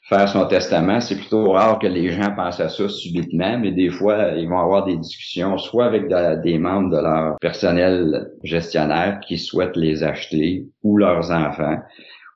faire 0.05 0.29
son 0.29 0.47
testament, 0.47 1.01
c'est 1.01 1.17
plutôt 1.17 1.53
rare 1.53 1.79
que 1.79 1.87
les 1.87 2.13
gens 2.13 2.35
pensent 2.35 2.61
à 2.61 2.69
ça 2.69 2.89
subitement, 2.89 3.59
mais 3.59 3.73
des 3.73 3.91
fois, 3.91 4.33
ils 4.37 4.49
vont 4.49 4.59
avoir 4.59 4.85
des 4.85 4.97
discussions, 4.97 5.57
soit 5.57 5.87
avec 5.87 6.09
des 6.43 6.59
membres 6.59 6.91
de 6.91 7.03
leur 7.03 7.37
personnel 7.41 8.31
gestionnaire 8.43 9.21
qui 9.21 9.39
souhaitent 9.39 9.77
les 9.77 10.03
acheter, 10.03 10.67
ou 10.83 10.99
leurs 10.99 11.31
enfants, 11.31 11.79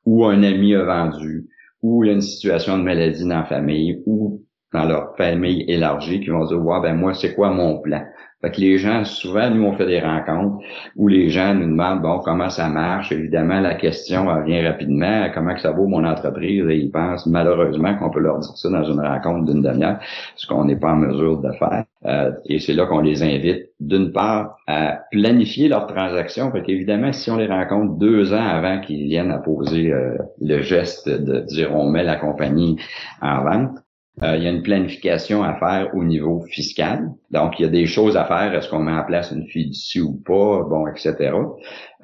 ou 0.07 0.25
un 0.25 0.43
ami 0.43 0.75
a 0.75 0.85
vendu, 0.85 1.47
ou 1.83 2.05
une 2.05 2.23
situation 2.23 2.79
de 2.79 2.83
maladie 2.83 3.23
dans 3.23 3.41
la 3.41 3.45
famille, 3.45 4.03
ou 4.07 4.43
dans 4.73 4.85
leur 4.85 5.17
famille 5.17 5.65
élargie, 5.69 6.21
qui 6.21 6.31
vont 6.31 6.47
dire, 6.47 6.65
ouais, 6.65 6.81
ben 6.81 6.95
moi, 6.95 7.13
c'est 7.13 7.35
quoi 7.35 7.51
mon 7.51 7.81
plan? 7.81 8.03
Fait 8.41 8.53
que 8.53 8.61
les 8.61 8.79
gens, 8.79 9.05
souvent, 9.05 9.51
nous, 9.51 9.65
on 9.65 9.73
fait 9.77 9.87
des 9.87 10.01
rencontres 10.01 10.63
où 10.95 11.09
les 11.09 11.29
gens 11.29 11.55
nous 11.55 11.67
demandent, 11.67 12.03
bon, 12.03 12.21
comment 12.21 12.51
ça 12.51 12.69
marche? 12.69 13.11
Évidemment, 13.11 13.61
la 13.61 13.75
question 13.75 14.27
vient 14.45 14.63
rapidement, 14.71 15.29
comment 15.35 15.55
que 15.55 15.61
ça 15.61 15.73
vaut 15.73 15.89
mon 15.89 16.05
entreprise? 16.05 16.65
Et 16.69 16.77
ils 16.77 16.91
pensent 16.91 17.27
malheureusement 17.27 17.97
qu'on 17.97 18.11
peut 18.11 18.21
leur 18.21 18.39
dire 18.39 18.57
ça 18.57 18.71
dans 18.71 18.85
une 18.85 19.01
rencontre 19.01 19.45
d'une 19.51 19.63
demi-heure, 19.63 19.99
ce 20.37 20.47
qu'on 20.47 20.67
n'est 20.67 20.77
pas 20.77 20.93
en 20.93 20.97
mesure 20.97 21.39
de 21.39 21.51
faire. 21.53 21.85
Euh, 22.07 22.31
et 22.47 22.61
c'est 22.61 22.75
là 22.75 22.87
qu'on 22.87 23.01
les 23.01 23.25
invite, 23.25 23.71
d'une 23.81 24.13
part, 24.13 24.57
à 24.69 25.01
planifier 25.11 25.67
leur 25.67 25.89
transaction. 25.89 26.53
Fait 26.53 26.63
qu'évidemment, 26.63 27.13
si 27.13 27.33
on 27.33 27.37
les 27.37 27.49
rencontre 27.49 27.99
deux 27.99 28.33
ans 28.33 28.47
avant 28.47 28.81
qu'ils 28.81 29.07
viennent 29.09 29.33
à 29.33 29.39
poser 29.39 29.93
euh, 29.93 30.17
le 30.41 30.63
geste 30.63 31.09
de 31.09 31.41
dire 31.41 31.75
on 31.75 31.91
met 31.91 32.05
la 32.05 32.15
compagnie 32.15 32.77
en 33.21 33.43
vente, 33.43 33.79
euh, 34.23 34.37
il 34.37 34.43
y 34.43 34.47
a 34.47 34.51
une 34.51 34.63
planification 34.63 35.43
à 35.43 35.55
faire 35.55 35.95
au 35.95 36.05
niveau 36.05 36.41
fiscal. 36.41 37.11
Donc, 37.31 37.59
il 37.59 37.63
y 37.63 37.67
a 37.67 37.71
des 37.71 37.87
choses 37.87 38.17
à 38.17 38.25
faire. 38.25 38.55
Est-ce 38.55 38.69
qu'on 38.69 38.81
met 38.81 38.93
en 38.93 39.05
place 39.05 39.31
une 39.31 39.47
fiducie 39.47 40.01
ou 40.01 40.15
pas? 40.15 40.65
Bon, 40.69 40.87
etc. 40.89 41.33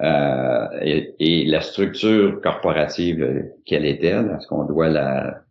Euh, 0.01 0.67
et, 0.81 1.45
la 1.45 1.61
structure 1.61 2.41
corporative, 2.41 3.21
euh, 3.21 3.41
quelle 3.65 3.85
est-elle? 3.85 4.35
Est-ce 4.37 4.47
qu'on 4.47 4.65
doit 4.65 4.89
la, 4.89 5.41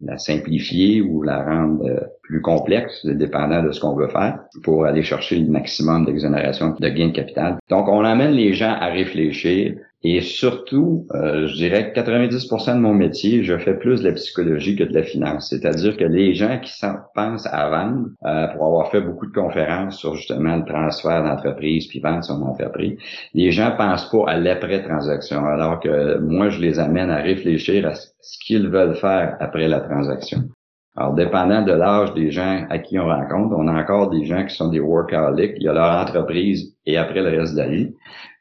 la 0.00 0.18
simplifier 0.18 1.00
ou 1.00 1.22
la 1.22 1.42
rendre 1.42 2.10
plus 2.22 2.40
complexe, 2.40 3.04
dépendant 3.04 3.62
de 3.62 3.72
ce 3.72 3.80
qu'on 3.80 3.94
veut 3.94 4.08
faire, 4.08 4.38
pour 4.62 4.84
aller 4.84 5.02
chercher 5.02 5.38
le 5.38 5.48
maximum 5.48 6.06
d'exonération 6.06 6.74
de 6.78 6.88
gains 6.88 7.08
de 7.08 7.12
capital? 7.12 7.58
Donc, 7.68 7.88
on 7.88 8.04
amène 8.04 8.32
les 8.32 8.54
gens 8.54 8.74
à 8.80 8.86
réfléchir 8.86 9.74
et 10.04 10.20
surtout, 10.20 11.06
euh, 11.14 11.46
je 11.46 11.54
dirais 11.54 11.92
que 11.92 12.00
90% 12.00 12.74
de 12.74 12.80
mon 12.80 12.92
métier, 12.92 13.44
je 13.44 13.56
fais 13.56 13.74
plus 13.74 14.02
de 14.02 14.08
la 14.08 14.14
psychologie 14.14 14.74
que 14.74 14.82
de 14.82 14.92
la 14.92 15.04
finance. 15.04 15.50
C'est-à-dire 15.50 15.96
que 15.96 16.04
les 16.04 16.34
gens 16.34 16.58
qui 16.60 16.72
pensent 17.14 17.46
à 17.46 17.70
vendre, 17.70 18.08
euh, 18.24 18.48
pour 18.48 18.66
avoir 18.66 18.90
fait 18.90 19.00
beaucoup 19.00 19.26
de 19.26 19.32
conférences 19.32 19.98
sur 19.98 20.16
justement 20.16 20.56
le 20.56 20.64
transfert 20.64 21.22
d'entreprise 21.22 21.86
puis 21.86 22.00
vendre 22.00 22.24
son 22.24 22.42
entreprise, 22.42 22.98
les 23.34 23.52
gens 23.52 23.74
pensent 23.76 24.10
pas 24.10 24.24
à 24.28 24.38
l'après-transaction. 24.38 25.44
Alors 25.44 25.78
que 25.78 26.18
moi, 26.18 26.50
je 26.50 26.60
les 26.60 26.80
amène 26.80 27.10
à 27.10 27.22
réfléchir 27.22 27.86
à 27.86 27.94
ce 27.94 28.38
qu'ils 28.44 28.68
veulent 28.68 28.96
faire 28.96 29.36
après 29.38 29.68
la 29.68 29.80
transaction. 29.80 30.48
Alors, 30.94 31.14
dépendant 31.14 31.62
de 31.62 31.72
l'âge 31.72 32.12
des 32.12 32.30
gens 32.30 32.66
à 32.68 32.78
qui 32.78 32.98
on 32.98 33.06
rencontre, 33.06 33.54
on 33.56 33.66
a 33.66 33.72
encore 33.72 34.10
des 34.10 34.26
gens 34.26 34.44
qui 34.44 34.54
sont 34.54 34.68
des 34.68 34.80
workaholics. 34.80 35.54
Il 35.56 35.62
y 35.62 35.68
a 35.68 35.72
leur 35.72 35.90
entreprise 36.02 36.76
et 36.84 36.98
après 36.98 37.22
le 37.22 37.38
reste 37.38 37.54
de 37.54 37.58
la 37.58 37.68
vie. 37.68 37.94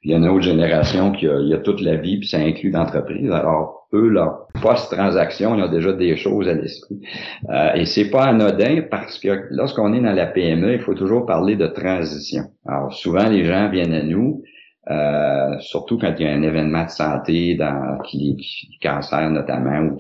Il 0.04 0.12
y 0.12 0.14
a 0.14 0.18
une 0.18 0.28
autre 0.28 0.44
génération 0.44 1.12
qui 1.12 1.28
a, 1.28 1.40
il 1.40 1.48
y 1.48 1.54
a 1.54 1.60
toute 1.60 1.80
la 1.80 1.96
vie, 1.96 2.18
puis 2.18 2.28
ça 2.28 2.40
inclut 2.40 2.72
l'entreprise. 2.72 3.32
Alors, 3.32 3.88
eux, 3.94 4.10
leur 4.10 4.48
post-transaction, 4.62 5.56
ils 5.56 5.64
ont 5.64 5.72
déjà 5.72 5.94
des 5.94 6.18
choses 6.18 6.50
à 6.50 6.54
l'esprit. 6.54 7.00
Euh, 7.50 7.74
et 7.76 7.86
c'est 7.86 8.10
pas 8.10 8.24
anodin 8.24 8.84
parce 8.90 9.20
que 9.20 9.48
lorsqu'on 9.52 9.94
est 9.94 10.02
dans 10.02 10.14
la 10.14 10.26
PME, 10.26 10.74
il 10.74 10.80
faut 10.80 10.94
toujours 10.94 11.26
parler 11.26 11.56
de 11.56 11.68
transition. 11.68 12.44
Alors, 12.66 12.94
souvent, 12.94 13.30
les 13.30 13.46
gens 13.46 13.70
viennent 13.70 13.94
à 13.94 14.04
nous, 14.04 14.44
euh, 14.90 15.60
surtout 15.60 16.00
quand 16.00 16.12
il 16.18 16.26
y 16.26 16.28
a 16.28 16.34
un 16.34 16.42
événement 16.42 16.86
de 16.86 16.90
santé 16.90 17.56
dans 17.56 18.00
qui, 18.00 18.36
cancer 18.82 19.30
notamment 19.30 19.78
ou 19.80 19.98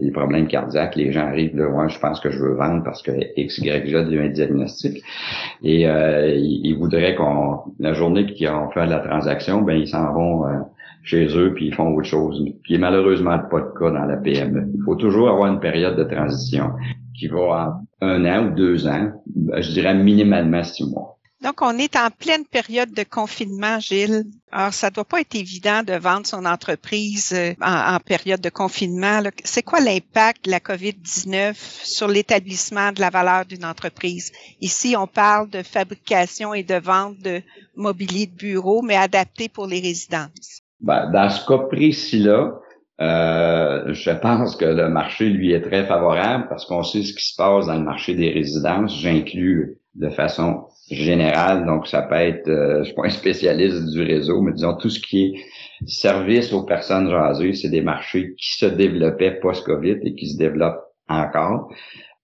des 0.00 0.10
problèmes 0.10 0.48
cardiaques, 0.48 0.96
les 0.96 1.12
gens 1.12 1.28
arrivent 1.28 1.54
ouais, 1.54 1.88
je 1.88 2.00
pense 2.00 2.18
que 2.18 2.30
je 2.30 2.38
veux 2.40 2.54
vendre 2.54 2.82
parce 2.82 3.00
que 3.00 3.12
X, 3.36 3.58
Y, 3.58 3.88
Z 3.88 3.94
a 3.94 4.00
un 4.00 4.28
diagnostic. 4.28 5.04
Et 5.62 5.88
euh, 5.88 6.34
ils, 6.34 6.74
voudraient 6.74 7.14
qu'on 7.14 7.60
la 7.78 7.92
journée 7.92 8.26
qu'ils 8.26 8.48
ont 8.48 8.70
fait 8.70 8.86
la 8.86 8.98
transaction, 8.98 9.62
ben 9.62 9.74
ils 9.74 9.88
s'en 9.88 10.12
vont 10.12 10.46
euh, 10.46 10.58
chez 11.04 11.28
eux 11.38 11.54
puis 11.54 11.68
ils 11.68 11.74
font 11.74 11.94
autre 11.94 12.08
chose. 12.08 12.44
Qui 12.66 12.74
est 12.74 12.78
malheureusement 12.78 13.38
pas 13.38 13.58
le 13.58 13.72
cas 13.78 13.90
dans 13.92 14.04
la 14.04 14.16
PME. 14.16 14.72
Il 14.74 14.82
faut 14.84 14.96
toujours 14.96 15.28
avoir 15.28 15.52
une 15.52 15.60
période 15.60 15.96
de 15.96 16.04
transition 16.04 16.72
qui 17.16 17.28
va 17.28 17.80
un 18.00 18.24
an 18.24 18.46
ou 18.46 18.54
deux 18.54 18.86
ans, 18.88 19.12
je 19.56 19.72
dirais 19.72 19.94
minimalement 19.94 20.62
six 20.64 20.88
mois. 20.88 21.17
Donc, 21.42 21.62
on 21.62 21.78
est 21.78 21.94
en 21.94 22.10
pleine 22.10 22.44
période 22.44 22.92
de 22.92 23.04
confinement, 23.04 23.78
Gilles. 23.78 24.24
Alors, 24.50 24.72
ça 24.72 24.90
doit 24.90 25.04
pas 25.04 25.20
être 25.20 25.36
évident 25.36 25.84
de 25.84 25.92
vendre 25.92 26.26
son 26.26 26.44
entreprise 26.44 27.32
euh, 27.32 27.52
en, 27.62 27.98
période 28.00 28.40
de 28.40 28.48
confinement. 28.48 29.20
C'est 29.44 29.62
quoi 29.62 29.78
l'impact 29.78 30.46
de 30.46 30.50
la 30.50 30.58
COVID-19 30.58 31.54
sur 31.84 32.08
l'établissement 32.08 32.90
de 32.90 33.00
la 33.00 33.10
valeur 33.10 33.44
d'une 33.44 33.64
entreprise? 33.64 34.32
Ici, 34.60 34.96
on 34.98 35.06
parle 35.06 35.48
de 35.48 35.62
fabrication 35.62 36.54
et 36.54 36.64
de 36.64 36.74
vente 36.74 37.18
de 37.20 37.40
mobilier 37.76 38.26
de 38.26 38.34
bureau, 38.34 38.82
mais 38.82 38.96
adapté 38.96 39.48
pour 39.48 39.68
les 39.68 39.80
résidences. 39.80 40.62
Ben, 40.80 41.08
dans 41.12 41.30
ce 41.30 41.46
cas 41.46 41.58
précis-là, 41.58 42.58
euh, 43.00 43.94
je 43.94 44.10
pense 44.10 44.56
que 44.56 44.64
le 44.64 44.88
marché 44.88 45.28
lui 45.28 45.52
est 45.52 45.62
très 45.62 45.86
favorable 45.86 46.46
parce 46.48 46.64
qu'on 46.64 46.82
sait 46.82 47.04
ce 47.04 47.12
qui 47.12 47.24
se 47.24 47.36
passe 47.36 47.66
dans 47.66 47.74
le 47.74 47.84
marché 47.84 48.14
des 48.14 48.30
résidences. 48.30 48.98
J'inclus 49.00 49.78
de 49.98 50.08
façon 50.10 50.64
générale, 50.90 51.66
donc 51.66 51.86
ça 51.86 52.02
peut 52.02 52.14
être, 52.14 52.48
euh, 52.48 52.78
je 52.80 52.84
suis 52.84 52.94
pas 52.94 53.06
un 53.06 53.10
spécialiste 53.10 53.90
du 53.90 54.02
réseau, 54.02 54.40
mais 54.40 54.52
disons 54.52 54.74
tout 54.74 54.90
ce 54.90 55.00
qui 55.00 55.24
est 55.24 55.86
service 55.86 56.52
aux 56.52 56.64
personnes 56.64 57.12
âgées, 57.12 57.54
c'est 57.54 57.68
des 57.68 57.82
marchés 57.82 58.34
qui 58.36 58.56
se 58.56 58.66
développaient 58.66 59.38
post-Covid 59.40 59.98
et 60.02 60.14
qui 60.14 60.28
se 60.28 60.38
développent 60.38 60.84
encore. 61.08 61.70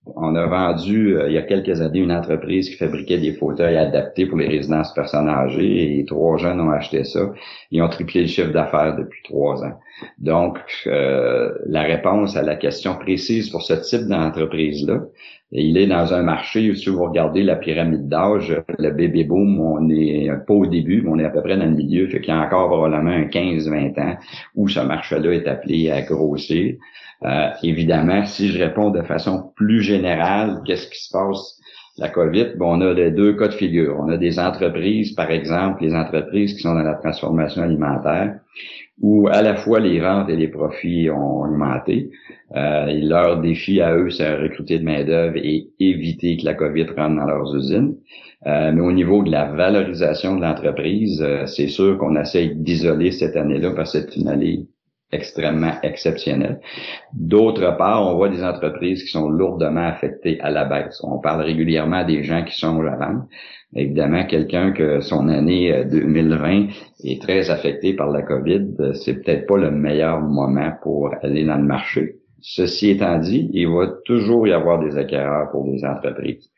On 0.07 0.35
a 0.37 0.47
vendu 0.47 1.17
euh, 1.17 1.29
il 1.29 1.35
y 1.35 1.39
a 1.39 1.43
quelques 1.43 1.81
années 1.81 2.01
une 2.01 2.13
entreprise 2.13 2.69
qui 2.69 2.77
fabriquait 2.77 3.19
des 3.19 3.33
fauteuils 3.33 3.77
adaptés 3.77 4.27
pour 4.27 4.37
les 4.37 4.49
résidences 4.49 4.93
personnes 4.93 5.29
âgées 5.29 5.99
et 5.99 6.05
trois 6.05 6.37
jeunes 6.37 6.61
ont 6.61 6.71
acheté 6.71 7.05
ça. 7.05 7.33
Ils 7.71 7.81
ont 7.81 7.89
triplé 7.89 8.23
le 8.23 8.27
chiffre 8.27 8.53
d'affaires 8.53 8.97
depuis 8.97 9.23
trois 9.23 9.65
ans. 9.65 9.79
Donc, 10.19 10.59
euh, 10.87 11.53
la 11.67 11.83
réponse 11.83 12.37
à 12.37 12.43
la 12.43 12.57
question 12.57 12.97
précise 12.97 13.49
pour 13.49 13.63
ce 13.63 13.75
type 13.75 14.07
d'entreprise-là, 14.07 15.01
il 15.53 15.79
est 15.79 15.87
dans 15.87 16.13
un 16.13 16.23
marché 16.23 16.71
où 16.71 16.75
si 16.75 16.91
vous 16.91 17.05
regardez 17.05 17.43
la 17.43 17.57
pyramide 17.57 18.09
d'âge, 18.09 18.61
le 18.79 18.91
bébé 18.91 19.25
boom, 19.25 19.61
on 19.61 19.89
est 19.89 20.29
pas 20.47 20.55
au 20.55 20.67
début, 20.67 21.01
mais 21.03 21.11
on 21.11 21.19
est 21.19 21.25
à 21.25 21.31
peu 21.31 21.43
près 21.43 21.57
dans 21.57 21.65
le 21.65 21.77
milieu, 21.77 22.09
fait 22.09 22.21
qu'il 22.21 22.35
y 22.35 22.37
a 22.37 22.41
encore 22.41 22.69
probablement 22.69 23.13
un 23.13 23.27
15-20 23.27 24.01
ans 24.01 24.17
où 24.57 24.69
ce 24.69 24.81
marché-là 24.81 25.33
est 25.33 25.47
appelé 25.47 25.91
à 25.91 26.03
grossir. 26.03 26.75
Euh, 27.25 27.49
évidemment, 27.63 28.25
si 28.25 28.49
je 28.49 28.59
réponds 28.59 28.91
de 28.91 29.03
façon 29.03 29.53
plus 29.57 29.81
générale, 29.83 30.61
qu'est-ce 30.67 30.89
qui 30.89 31.03
se 31.03 31.11
passe? 31.13 31.61
La 31.97 32.09
COVID? 32.09 32.57
Bon, 32.57 32.77
on 32.77 32.81
a 32.81 32.93
les 32.93 33.13
deux 33.13 33.35
cas 33.35 33.47
de 33.47 33.55
figure. 33.55 33.97
On 34.01 34.09
a 34.09 34.17
des 34.17 34.41
entreprises, 34.41 35.13
par 35.13 35.31
exemple, 35.31 35.83
les 35.83 35.95
entreprises 35.95 36.55
qui 36.55 36.61
sont 36.61 36.75
dans 36.75 36.83
la 36.83 36.95
transformation 36.95 37.63
alimentaire, 37.63 38.41
où 39.01 39.29
à 39.29 39.43
la 39.43 39.55
fois 39.55 39.79
les 39.79 40.01
ventes 40.01 40.29
et 40.29 40.37
les 40.37 40.49
profits 40.49 41.09
ont 41.11 41.43
augmenté. 41.43 42.11
Euh, 42.57 42.87
leur 43.03 43.41
défi 43.41 43.81
à 43.81 43.97
eux, 43.97 44.11
c'est 44.11 44.35
recruter 44.35 44.81
de 44.81 44.85
main-d'œuvre 44.85 45.37
et 45.37 45.69
éviter 45.79 46.37
que 46.37 46.45
la 46.45 46.55
COVID 46.55 46.87
rentre 46.97 47.17
dans 47.17 47.27
leurs 47.27 47.55
usines. 47.55 47.95
Euh, 48.47 48.73
mais 48.73 48.83
au 48.83 48.93
niveau 48.93 49.23
de 49.23 49.31
la 49.31 49.47
valorisation 49.47 50.37
de 50.37 50.43
l'entreprise, 50.43 51.23
euh, 51.23 51.47
c'est 51.47 51.69
sûr 51.69 51.97
qu'on 51.99 52.17
essaye 52.17 52.55
d'isoler 52.57 53.11
cette 53.11 53.37
année-là 53.37 53.71
parce 53.71 53.93
que 53.93 54.01
c'est 54.01 54.17
une 54.17 54.29
année 54.29 54.67
extrêmement 55.15 55.75
exceptionnelle. 55.83 56.61
D'autre 57.13 57.77
part, 57.77 58.07
on 58.07 58.17
voit 58.17 58.29
des 58.29 58.45
entreprises 58.45 59.03
qui 59.05 59.11
sont 59.11 59.29
lourdement 59.29 59.87
affectées 59.87 60.41
à 60.41 60.51
la 60.51 60.65
baisse. 60.65 61.01
On 61.03 61.19
parle 61.19 61.43
régulièrement 61.43 62.05
des 62.05 62.25
gens 62.25 62.45
qui 62.45 62.57
sont 62.57 62.81
à 62.85 62.97
vendre. 62.97 63.27
Évidemment, 63.77 64.25
quelqu'un 64.25 64.73
que 64.73 65.01
son 65.01 65.29
année 65.29 65.85
2020 65.91 66.63
euh, 66.63 66.67
est 67.03 67.21
très 67.21 67.51
affecté 67.51 67.95
par 67.95 68.11
la 68.11 68.23
COVID, 68.23 68.75
euh, 68.79 68.93
c'est 68.95 69.23
peut-être 69.23 69.47
pas 69.47 69.57
le 69.57 69.71
meilleur 69.71 70.21
moment 70.21 70.73
pour 70.83 71.11
aller 71.23 71.45
dans 71.45 71.57
le 71.57 71.65
marché. 71.65 72.17
Ceci 72.41 72.91
étant 72.91 73.19
dit, 73.19 73.51
il 73.53 73.69
va 73.69 73.89
toujours 74.05 74.47
y 74.47 74.53
avoir 74.53 74.79
des 74.79 74.97
acquéreurs 74.97 75.51
pour 75.51 75.65
des 75.65 75.85
entreprises. 75.85 76.51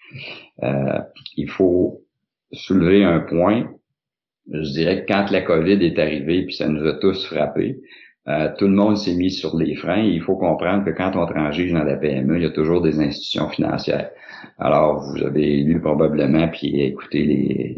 Euh, 0.63 0.99
il 1.37 1.49
faut 1.49 2.03
soulever 2.53 3.05
un 3.05 3.21
point. 3.21 3.71
Je 4.53 4.73
dirais 4.73 5.05
que 5.05 5.13
quand 5.13 5.31
la 5.31 5.43
COVID 5.43 5.85
est 5.85 5.99
arrivée, 5.99 6.45
puis 6.45 6.55
ça 6.55 6.69
nous 6.69 6.85
a 6.87 6.95
tous 6.95 7.27
frappés, 7.27 7.81
euh, 8.29 8.49
tout 8.59 8.67
le 8.67 8.73
monde 8.73 8.97
s'est 8.97 9.15
mis 9.15 9.31
sur 9.31 9.57
les 9.57 9.77
freins. 9.77 10.03
Il 10.03 10.21
faut 10.21 10.37
comprendre 10.37 10.85
que 10.85 10.91
quand 10.91 11.15
on 11.15 11.27
transige 11.27 11.73
dans 11.73 11.85
la 11.85 11.97
PME, 11.97 12.37
il 12.37 12.43
y 12.43 12.47
a 12.47 12.51
toujours 12.51 12.83
des 12.83 12.99
institutions 12.99 13.49
financières. 13.49 14.11
Alors, 14.59 15.01
vous 15.01 15.23
avez 15.23 15.63
lu 15.63 15.81
probablement 15.81 16.49
puis 16.49 16.81
écouté 16.81 17.23
les, 17.23 17.77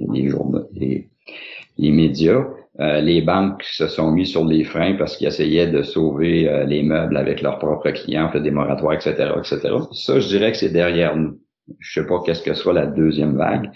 les 1.78 1.90
médias. 1.90 2.44
Euh, 2.80 3.00
les 3.00 3.20
banques 3.20 3.62
se 3.64 3.88
sont 3.88 4.12
mis 4.12 4.24
sur 4.24 4.44
les 4.44 4.64
freins 4.64 4.94
parce 4.94 5.16
qu'ils 5.16 5.26
essayaient 5.26 5.66
de 5.66 5.82
sauver 5.82 6.48
euh, 6.48 6.64
les 6.64 6.82
meubles 6.82 7.16
avec 7.16 7.42
leurs 7.42 7.58
propres 7.58 7.90
clients, 7.90 8.30
fait 8.30 8.40
des 8.40 8.52
moratoires, 8.52 8.94
etc., 8.94 9.32
etc. 9.36 9.74
Ça, 9.92 10.20
je 10.20 10.28
dirais 10.28 10.52
que 10.52 10.58
c'est 10.58 10.72
derrière 10.72 11.16
nous. 11.16 11.38
Je 11.80 12.00
sais 12.00 12.06
pas 12.06 12.22
qu'est-ce 12.24 12.42
que 12.42 12.54
soit 12.54 12.72
la 12.72 12.86
deuxième 12.86 13.36
vague, 13.36 13.70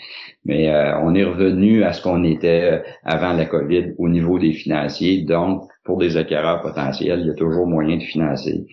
mais 0.47 0.73
on 1.03 1.15
est 1.15 1.25
revenu 1.25 1.85
à 1.85 1.93
ce 1.93 2.01
qu'on 2.01 2.25
était 2.25 2.83
avant 3.05 3.35
la 3.35 3.45
COVID 3.45 3.93
au 3.99 4.09
niveau 4.09 4.39
des 4.39 4.55
financiers. 4.55 5.25
Donc, 5.25 5.69
pour 5.85 5.99
des 5.99 6.17
acquéreurs 6.17 6.63
potentiels, 6.63 7.21
il 7.21 7.27
y 7.27 7.31
a 7.31 7.35
toujours 7.35 7.67
moyen 7.67 7.97
de 7.97 8.03
financer 8.03 8.67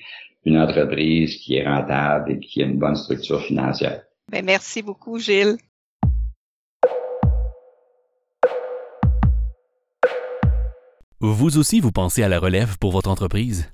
une 0.45 0.57
entreprise 0.57 1.35
qui 1.37 1.55
est 1.55 1.67
rentable 1.67 2.31
et 2.31 2.39
qui 2.39 2.61
a 2.61 2.65
une 2.65 2.77
bonne 2.77 2.95
structure 2.95 3.41
financière. 3.41 4.03
Bien, 4.31 4.41
merci 4.41 4.81
beaucoup, 4.81 5.19
Gilles. 5.19 5.57
Vous 11.21 11.57
aussi, 11.57 11.81
vous 11.81 11.91
pensez 11.91 12.23
à 12.23 12.29
la 12.29 12.39
relève 12.39 12.77
pour 12.77 12.91
votre 12.91 13.09
entreprise? 13.09 13.69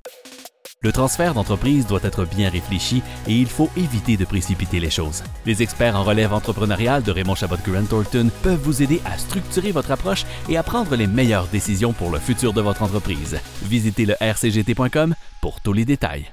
Le 0.82 0.92
transfert 0.92 1.32
d'entreprise 1.32 1.86
doit 1.86 2.02
être 2.02 2.26
bien 2.26 2.50
réfléchi 2.50 3.02
et 3.26 3.32
il 3.32 3.48
faut 3.48 3.70
éviter 3.76 4.16
de 4.16 4.26
précipiter 4.26 4.78
les 4.78 4.90
choses. 4.90 5.24
Les 5.46 5.62
experts 5.62 5.96
en 5.96 6.04
relève 6.04 6.34
entrepreneuriale 6.34 7.02
de 7.02 7.10
Raymond 7.10 7.34
Chabot 7.34 7.56
Grant 7.64 7.86
Thornton 7.86 8.30
peuvent 8.42 8.60
vous 8.60 8.82
aider 8.82 9.00
à 9.06 9.16
structurer 9.16 9.72
votre 9.72 9.90
approche 9.90 10.24
et 10.48 10.56
à 10.58 10.62
prendre 10.62 10.94
les 10.94 11.06
meilleures 11.06 11.46
décisions 11.46 11.94
pour 11.94 12.10
le 12.10 12.18
futur 12.18 12.52
de 12.52 12.60
votre 12.60 12.82
entreprise. 12.82 13.38
Visitez 13.62 14.04
le 14.04 14.14
rcgt.com 14.20 15.14
pour 15.40 15.62
tous 15.62 15.72
les 15.72 15.86
détails. 15.86 16.30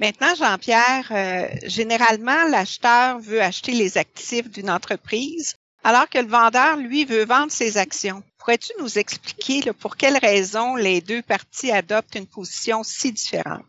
Maintenant, 0.00 0.34
Jean-Pierre, 0.34 1.08
euh, 1.10 1.46
généralement, 1.66 2.48
l'acheteur 2.50 3.18
veut 3.18 3.42
acheter 3.42 3.72
les 3.72 3.98
actifs 3.98 4.50
d'une 4.50 4.70
entreprise, 4.70 5.56
alors 5.84 6.08
que 6.08 6.18
le 6.18 6.26
vendeur, 6.26 6.78
lui, 6.78 7.04
veut 7.04 7.26
vendre 7.26 7.52
ses 7.52 7.76
actions. 7.76 8.22
Pourrais-tu 8.50 8.72
nous 8.80 8.98
expliquer 8.98 9.72
pour 9.80 9.96
quelles 9.96 10.18
raisons 10.18 10.74
les 10.74 11.00
deux 11.00 11.22
parties 11.22 11.70
adoptent 11.70 12.16
une 12.16 12.26
position 12.26 12.82
si 12.82 13.12
différente? 13.12 13.62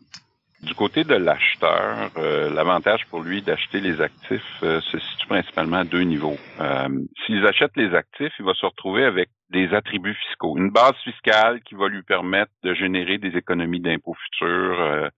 Du 0.60 0.74
côté 0.74 1.04
de 1.04 1.14
l'acheteur, 1.14 2.10
euh, 2.16 2.50
l'avantage 2.52 3.06
pour 3.08 3.20
lui 3.20 3.42
d'acheter 3.42 3.78
les 3.78 4.00
actifs 4.00 4.42
euh, 4.64 4.80
se 4.80 4.98
situe 4.98 5.28
principalement 5.28 5.76
à 5.76 5.84
deux 5.84 6.02
niveaux. 6.02 6.36
Euh, 6.58 6.88
S'il 7.24 7.46
achète 7.46 7.70
les 7.76 7.94
actifs, 7.94 8.32
il 8.40 8.44
va 8.44 8.54
se 8.54 8.66
retrouver 8.66 9.04
avec 9.04 9.28
des 9.50 9.72
attributs 9.72 10.16
fiscaux, 10.26 10.58
une 10.58 10.70
base 10.70 10.96
fiscale 11.04 11.60
qui 11.62 11.76
va 11.76 11.86
lui 11.86 12.02
permettre 12.02 12.50
de 12.64 12.74
générer 12.74 13.18
des 13.18 13.36
économies 13.38 13.78
d'impôts 13.78 14.16
futurs, 14.32 15.10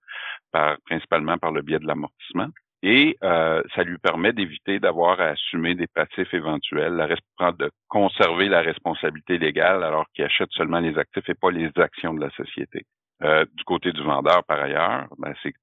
principalement 0.84 1.38
par 1.38 1.52
le 1.52 1.62
biais 1.62 1.78
de 1.78 1.86
l'amortissement 1.86 2.48
et 2.86 3.16
euh, 3.24 3.62
ça 3.74 3.82
lui 3.82 3.96
permet 3.96 4.34
d'éviter 4.34 4.78
d'avoir 4.78 5.18
à 5.18 5.28
assumer 5.28 5.74
des 5.74 5.86
passifs 5.86 6.32
éventuels, 6.34 6.92
la, 6.92 7.08
de 7.52 7.70
conserver 7.88 8.46
la 8.50 8.60
responsabilité 8.60 9.38
légale 9.38 9.82
alors 9.82 10.04
qu'il 10.14 10.22
achète 10.22 10.50
seulement 10.52 10.80
les 10.80 10.98
actifs 10.98 11.26
et 11.26 11.34
pas 11.34 11.50
les 11.50 11.70
actions 11.76 12.12
de 12.12 12.20
la 12.20 12.28
société. 12.32 12.84
Euh, 13.22 13.46
du 13.54 13.64
côté 13.64 13.90
du 13.90 14.02
vendeur, 14.02 14.44
par 14.44 14.60
ailleurs, 14.60 15.06
ben 15.18 15.32
c'est 15.42 15.54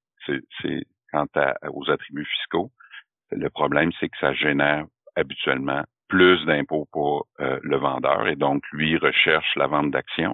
quant 1.11 1.27
aux 1.69 1.91
attributs 1.91 2.25
fiscaux, 2.25 2.71
le 3.29 3.49
problème, 3.51 3.91
c'est 3.99 4.09
que 4.09 4.17
ça 4.19 4.33
génère 4.33 4.85
habituellement 5.15 5.83
plus 6.07 6.43
d'impôts 6.45 6.87
pour 6.91 7.27
euh, 7.39 7.59
le 7.61 7.77
vendeur 7.77 8.27
et 8.29 8.35
donc 8.35 8.63
lui 8.71 8.97
recherche 8.97 9.55
la 9.57 9.67
vente 9.67 9.91
d'actions. 9.91 10.33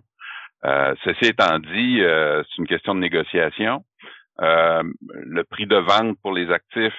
ceci 1.04 1.26
étant 1.26 1.60
dit, 1.60 2.00
c'est 2.02 2.58
une 2.60 2.68
question 2.68 2.96
de 2.96 3.02
négociation. 3.02 3.84
Euh, 4.42 4.84
le 5.02 5.44
prix 5.44 5.66
de 5.66 5.78
vente 5.78 6.18
pour 6.22 6.32
les 6.32 6.52
actifs 6.52 6.94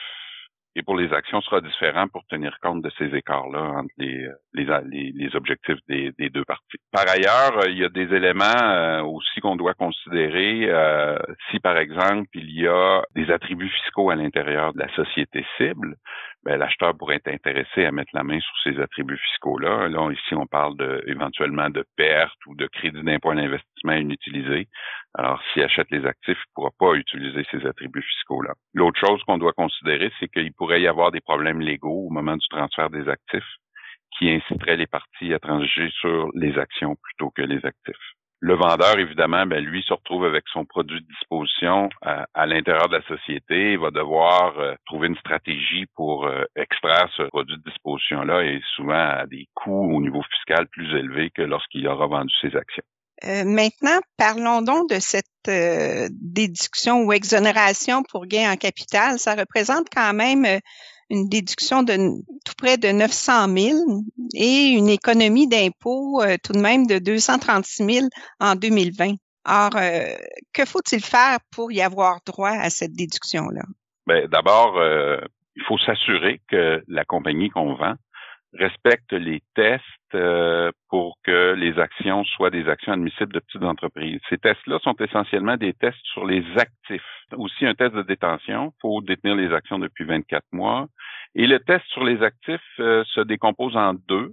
et 0.74 0.82
pour 0.82 0.96
les 0.96 1.12
actions 1.12 1.40
sera 1.40 1.60
différent 1.60 2.06
pour 2.08 2.24
tenir 2.26 2.56
compte 2.60 2.82
de 2.82 2.90
ces 2.98 3.06
écarts-là 3.14 3.60
entre 3.60 3.90
les, 3.96 4.28
les, 4.54 5.12
les, 5.12 5.36
objectifs 5.36 5.78
des, 5.88 6.12
des, 6.18 6.30
deux 6.30 6.44
parties. 6.44 6.78
Par 6.92 7.08
ailleurs, 7.08 7.58
euh, 7.58 7.68
il 7.68 7.78
y 7.78 7.84
a 7.84 7.88
des 7.88 8.14
éléments 8.14 8.44
euh, 8.44 9.02
aussi 9.02 9.40
qu'on 9.40 9.56
doit 9.56 9.74
considérer 9.74 10.68
si, 11.50 11.58
par 11.60 11.78
exemple, 11.78 12.28
il 12.34 12.50
y 12.50 12.66
a 12.66 13.02
des 13.14 13.30
attributs 13.30 13.70
fiscaux 13.70 14.10
à 14.10 14.14
l'intérieur 14.16 14.72
de 14.72 14.80
la 14.80 14.88
société 14.94 15.44
cible. 15.56 15.96
Ben, 16.48 16.56
l'acheteur 16.56 16.96
pourrait 16.96 17.16
être 17.16 17.28
intéressé 17.28 17.84
à 17.84 17.92
mettre 17.92 18.12
la 18.14 18.22
main 18.22 18.40
sur 18.40 18.54
ces 18.64 18.80
attributs 18.80 19.18
fiscaux-là. 19.18 19.86
Là, 19.90 20.10
ici, 20.10 20.34
on 20.34 20.46
parle 20.46 20.78
de, 20.78 21.04
éventuellement 21.06 21.68
de 21.68 21.84
pertes 21.94 22.38
ou 22.46 22.54
de 22.54 22.66
crédit 22.68 23.02
d'impôt 23.02 23.32
à 23.32 23.34
l'investissement 23.34 23.92
inutilisé. 23.92 24.66
Alors, 25.12 25.42
s'il 25.52 25.62
achète 25.62 25.90
les 25.90 26.06
actifs, 26.06 26.38
il 26.38 26.48
ne 26.48 26.54
pourra 26.54 26.70
pas 26.78 26.94
utiliser 26.94 27.44
ces 27.50 27.66
attributs 27.66 28.00
fiscaux-là. 28.00 28.54
L'autre 28.72 28.98
chose 28.98 29.22
qu'on 29.24 29.36
doit 29.36 29.52
considérer, 29.52 30.10
c'est 30.18 30.28
qu'il 30.28 30.54
pourrait 30.54 30.80
y 30.80 30.86
avoir 30.86 31.10
des 31.10 31.20
problèmes 31.20 31.60
légaux 31.60 32.06
au 32.06 32.10
moment 32.10 32.38
du 32.38 32.48
transfert 32.48 32.88
des 32.88 33.10
actifs 33.10 33.52
qui 34.16 34.30
inciteraient 34.30 34.78
les 34.78 34.86
parties 34.86 35.34
à 35.34 35.38
transiger 35.38 35.90
sur 36.00 36.30
les 36.32 36.56
actions 36.56 36.96
plutôt 36.96 37.30
que 37.30 37.42
les 37.42 37.62
actifs. 37.66 38.14
Le 38.40 38.54
vendeur, 38.54 38.98
évidemment, 38.98 39.46
ben, 39.46 39.64
lui 39.64 39.82
se 39.82 39.92
retrouve 39.92 40.24
avec 40.24 40.44
son 40.52 40.64
produit 40.64 41.00
de 41.00 41.06
disposition 41.06 41.88
à, 42.02 42.46
l'intérieur 42.46 42.88
de 42.88 42.96
la 42.96 43.02
société. 43.02 43.72
Il 43.72 43.80
va 43.80 43.90
devoir 43.90 44.56
euh, 44.58 44.74
trouver 44.86 45.08
une 45.08 45.16
stratégie 45.16 45.86
pour 45.96 46.26
euh, 46.26 46.44
extraire 46.54 47.08
ce 47.16 47.24
produit 47.24 47.56
de 47.56 47.68
disposition-là 47.68 48.44
et 48.44 48.60
souvent 48.76 48.94
à 48.94 49.26
des 49.26 49.48
coûts 49.54 49.92
au 49.92 50.00
niveau 50.00 50.22
fiscal 50.22 50.68
plus 50.68 50.88
élevés 50.96 51.30
que 51.30 51.42
lorsqu'il 51.42 51.88
aura 51.88 52.06
vendu 52.06 52.32
ses 52.40 52.54
actions. 52.54 52.84
Euh, 53.24 53.42
maintenant, 53.44 53.98
parlons 54.16 54.62
donc 54.62 54.88
de 54.88 55.00
cette 55.00 55.26
déduction 56.10 57.02
ou 57.02 57.12
exonération 57.12 58.02
pour 58.02 58.26
gain 58.26 58.52
en 58.52 58.56
capital. 58.56 59.18
Ça 59.18 59.34
représente 59.34 59.86
quand 59.94 60.12
même 60.14 60.60
une 61.10 61.28
déduction 61.28 61.82
de 61.82 61.96
tout 62.44 62.54
près 62.56 62.76
de 62.76 62.88
900 62.88 63.48
000 63.48 63.76
et 64.34 64.68
une 64.68 64.88
économie 64.88 65.48
d'impôt 65.48 66.22
euh, 66.22 66.36
tout 66.42 66.52
de 66.52 66.60
même 66.60 66.86
de 66.86 66.98
236 66.98 67.84
000 67.84 68.06
en 68.40 68.54
2020. 68.54 69.14
Or, 69.46 69.70
euh, 69.76 70.14
que 70.52 70.66
faut-il 70.66 71.02
faire 71.02 71.38
pour 71.50 71.72
y 71.72 71.80
avoir 71.80 72.18
droit 72.26 72.50
à 72.50 72.68
cette 72.68 72.92
déduction-là? 72.92 73.62
Ben, 74.06 74.26
d'abord, 74.26 74.76
euh, 74.76 75.18
il 75.56 75.62
faut 75.64 75.78
s'assurer 75.78 76.40
que 76.48 76.82
la 76.86 77.04
compagnie 77.04 77.48
qu'on 77.48 77.74
vend 77.74 77.94
respecte 78.52 79.12
les 79.12 79.42
tests 79.54 79.84
pour 80.88 81.16
que 81.24 81.54
les 81.54 81.78
actions 81.78 82.24
soient 82.24 82.50
des 82.50 82.68
actions 82.68 82.92
admissibles 82.92 83.32
de 83.32 83.40
petites 83.40 83.62
entreprises. 83.62 84.20
Ces 84.28 84.38
tests-là 84.38 84.78
sont 84.82 84.96
essentiellement 84.96 85.56
des 85.56 85.74
tests 85.74 86.04
sur 86.12 86.24
les 86.24 86.44
actifs. 86.56 87.02
Aussi 87.36 87.66
un 87.66 87.74
test 87.74 87.94
de 87.94 88.02
détention, 88.02 88.72
faut 88.80 89.00
détenir 89.02 89.36
les 89.36 89.52
actions 89.52 89.78
depuis 89.78 90.04
24 90.04 90.44
mois. 90.52 90.86
Et 91.34 91.46
le 91.46 91.60
test 91.60 91.84
sur 91.88 92.04
les 92.04 92.22
actifs 92.22 92.60
euh, 92.80 93.04
se 93.04 93.20
décompose 93.20 93.76
en 93.76 93.94
deux. 93.94 94.32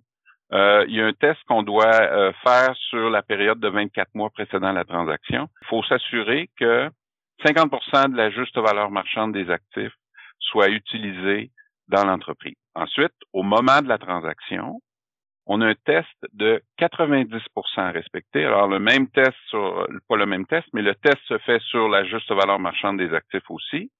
Euh, 0.53 0.85
il 0.87 0.95
y 0.95 1.01
a 1.01 1.05
un 1.05 1.13
test 1.13 1.39
qu'on 1.47 1.63
doit 1.63 1.93
euh, 1.93 2.31
faire 2.43 2.75
sur 2.89 3.09
la 3.09 3.21
période 3.21 3.59
de 3.59 3.67
24 3.67 4.13
mois 4.13 4.29
précédant 4.29 4.71
la 4.71 4.85
transaction. 4.85 5.49
Il 5.63 5.67
faut 5.67 5.83
s'assurer 5.83 6.49
que 6.57 6.89
50% 7.43 8.11
de 8.11 8.17
la 8.17 8.29
juste 8.29 8.57
valeur 8.57 8.91
marchande 8.91 9.33
des 9.33 9.49
actifs 9.49 9.93
soit 10.39 10.69
utilisée 10.69 11.51
dans 11.87 12.05
l'entreprise. 12.05 12.55
Ensuite, 12.75 13.13
au 13.33 13.43
moment 13.43 13.81
de 13.81 13.87
la 13.87 13.97
transaction, 13.97 14.79
on 15.47 15.61
a 15.61 15.67
un 15.67 15.75
test 15.85 16.07
de 16.33 16.61
90% 16.79 17.39
à 17.77 17.91
respecter. 17.91 18.45
Alors, 18.45 18.67
le 18.67 18.79
même 18.79 19.07
test 19.09 19.35
sur, 19.49 19.87
pas 20.07 20.15
le 20.15 20.25
même 20.25 20.45
test, 20.45 20.67
mais 20.73 20.81
le 20.81 20.95
test 20.95 21.19
se 21.27 21.37
fait 21.39 21.61
sur 21.61 21.87
la 21.87 22.03
juste 22.03 22.31
valeur 22.31 22.59
marchande 22.59 22.97
des 22.97 23.13
actifs 23.13 23.49
aussi. 23.49 23.91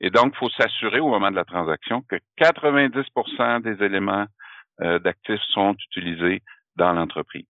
Et 0.00 0.10
donc, 0.10 0.32
il 0.34 0.38
faut 0.38 0.50
s'assurer 0.50 1.00
au 1.00 1.08
moment 1.08 1.30
de 1.30 1.36
la 1.36 1.44
transaction 1.44 2.02
que 2.02 2.16
90% 2.38 3.62
des 3.62 3.84
éléments 3.84 4.26
euh, 4.80 4.98
d'actifs 4.98 5.40
sont 5.52 5.74
utilisés 5.90 6.42
dans 6.76 6.92
l'entreprise. 6.92 7.46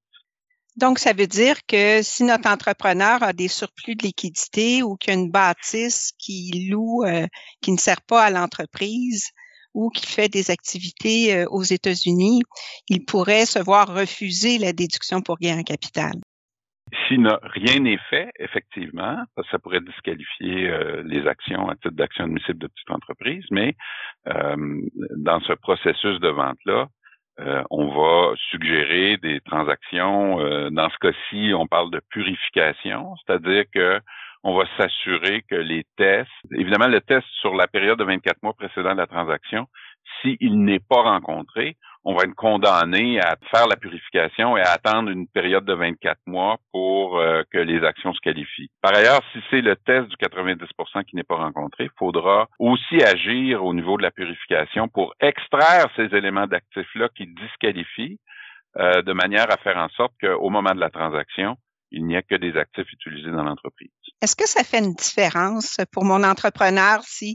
Donc, 0.77 0.99
ça 0.99 1.13
veut 1.13 1.27
dire 1.27 1.57
que 1.69 2.03
si 2.03 2.25
notre 2.25 2.49
entrepreneur 2.49 3.23
a 3.23 3.35
des 3.35 3.49
surplus 3.49 3.95
de 3.95 4.05
liquidité 4.05 4.83
ou 4.83 4.97
qu'il 4.97 5.13
y 5.13 5.17
a 5.17 5.21
une 5.21 5.31
bâtisse 5.31 6.13
qui 6.19 6.69
loue, 6.71 7.05
euh, 7.05 7.27
qui 7.61 7.73
ne 7.73 7.77
sert 7.77 8.01
pas 8.01 8.23
à 8.23 8.31
l'entreprise 8.31 9.31
ou 9.75 9.91
qui 9.91 10.07
fait 10.07 10.29
des 10.29 10.51
activités 10.51 11.35
euh, 11.35 11.47
aux 11.51 11.63
États-Unis, 11.63 12.43
il 12.89 13.05
pourrait 13.05 13.47
se 13.47 13.59
voir 13.59 13.95
refuser 13.95 14.59
la 14.59 14.73
déduction 14.73 15.21
pour 15.21 15.39
gain 15.39 15.59
en 15.59 15.63
capital. 15.63 16.13
Si 17.09 17.17
rien 17.17 17.81
n'est 17.81 17.99
fait, 18.11 18.31
effectivement, 18.39 19.25
ça 19.51 19.59
pourrait 19.59 19.81
disqualifier 19.81 20.69
euh, 20.69 21.03
les 21.07 21.27
actions 21.27 21.69
à 21.69 21.75
titre 21.75 21.91
d'action 21.91 22.25
admissible 22.25 22.59
de 22.59 22.67
petite 22.67 22.91
entreprise, 22.91 23.45
mais 23.51 23.75
euh, 24.29 24.57
dans 25.17 25.41
ce 25.41 25.55
processus 25.55 26.21
de 26.21 26.29
vente-là, 26.29 26.89
euh, 27.41 27.63
on 27.71 27.89
va 27.89 28.35
suggérer 28.51 29.17
des 29.17 29.41
transactions. 29.41 30.37
dans 30.71 30.91
ce 30.91 30.99
cas-ci, 31.01 31.55
on 31.55 31.67
parle 31.67 31.91
de 31.91 32.01
purification, 32.11 33.15
c'est-à-dire 33.17 33.65
que 33.73 33.99
on 34.45 34.57
va 34.57 34.65
s'assurer 34.77 35.43
que 35.49 35.55
les 35.55 35.85
tests, 35.97 36.31
évidemment, 36.53 36.89
le 36.89 37.01
test 37.01 37.27
sur 37.41 37.55
la 37.55 37.69
période 37.69 37.99
de 37.99 38.05
24 38.05 38.43
mois 38.43 38.55
précédant 38.55 38.95
la 38.95 39.07
transaction, 39.07 39.67
s'il 40.21 40.65
n'est 40.65 40.81
pas 40.81 41.03
rencontré, 41.03 41.77
on 42.05 42.15
va 42.15 42.25
être 42.25 42.35
condamné 42.35 43.21
à 43.21 43.37
faire 43.55 43.69
la 43.69 43.77
purification 43.77 44.57
et 44.57 44.61
à 44.61 44.73
attendre 44.73 45.11
une 45.11 45.29
période 45.29 45.65
de 45.65 45.73
24 45.73 46.19
mois 46.27 46.59
pour 46.73 47.19
euh, 47.19 47.43
que 47.53 47.59
les 47.59 47.85
actions 47.85 48.13
se 48.13 48.21
qualifient. 48.21 48.71
Par 48.81 48.95
ailleurs, 48.97 49.21
si 49.33 49.39
c'est 49.51 49.61
le 49.61 49.77
test 49.77 50.09
du 50.09 50.17
90% 50.17 51.05
qui 51.05 51.15
n'est 51.15 51.23
pas 51.23 51.37
rencontré, 51.37 51.85
il 51.85 51.91
faudra 51.97 52.49
aussi 52.59 53.03
agir 53.03 53.65
au 53.65 53.73
niveau 53.73 53.97
de 53.97 54.03
la 54.03 54.11
purification 54.11 54.89
pour 54.89 55.15
extraire 55.21 55.87
ces 55.95 56.15
éléments 56.17 56.49
d'actifs-là 56.49 57.09
qui 57.17 57.29
disqualifient 57.29 58.19
euh, 58.79 59.03
de 59.03 59.13
manière 59.13 59.53
à 59.53 59.57
faire 59.59 59.77
en 59.77 59.89
sorte 59.91 60.13
qu'au 60.21 60.51
moment 60.51 60.75
de 60.75 60.81
la 60.81 60.91
transaction, 60.91 61.57
il 61.93 62.07
n'y 62.07 62.17
a 62.17 62.23
que 62.23 62.35
des 62.35 62.57
actifs 62.57 62.91
utilisés 62.93 63.31
dans 63.31 63.45
l'entreprise. 63.45 63.91
Est-ce 64.23 64.37
que 64.37 64.47
ça 64.47 64.63
fait 64.63 64.79
une 64.79 64.95
différence 64.95 65.79
pour 65.93 66.05
mon 66.05 66.23
entrepreneur 66.23 67.03
s'il 67.03 67.35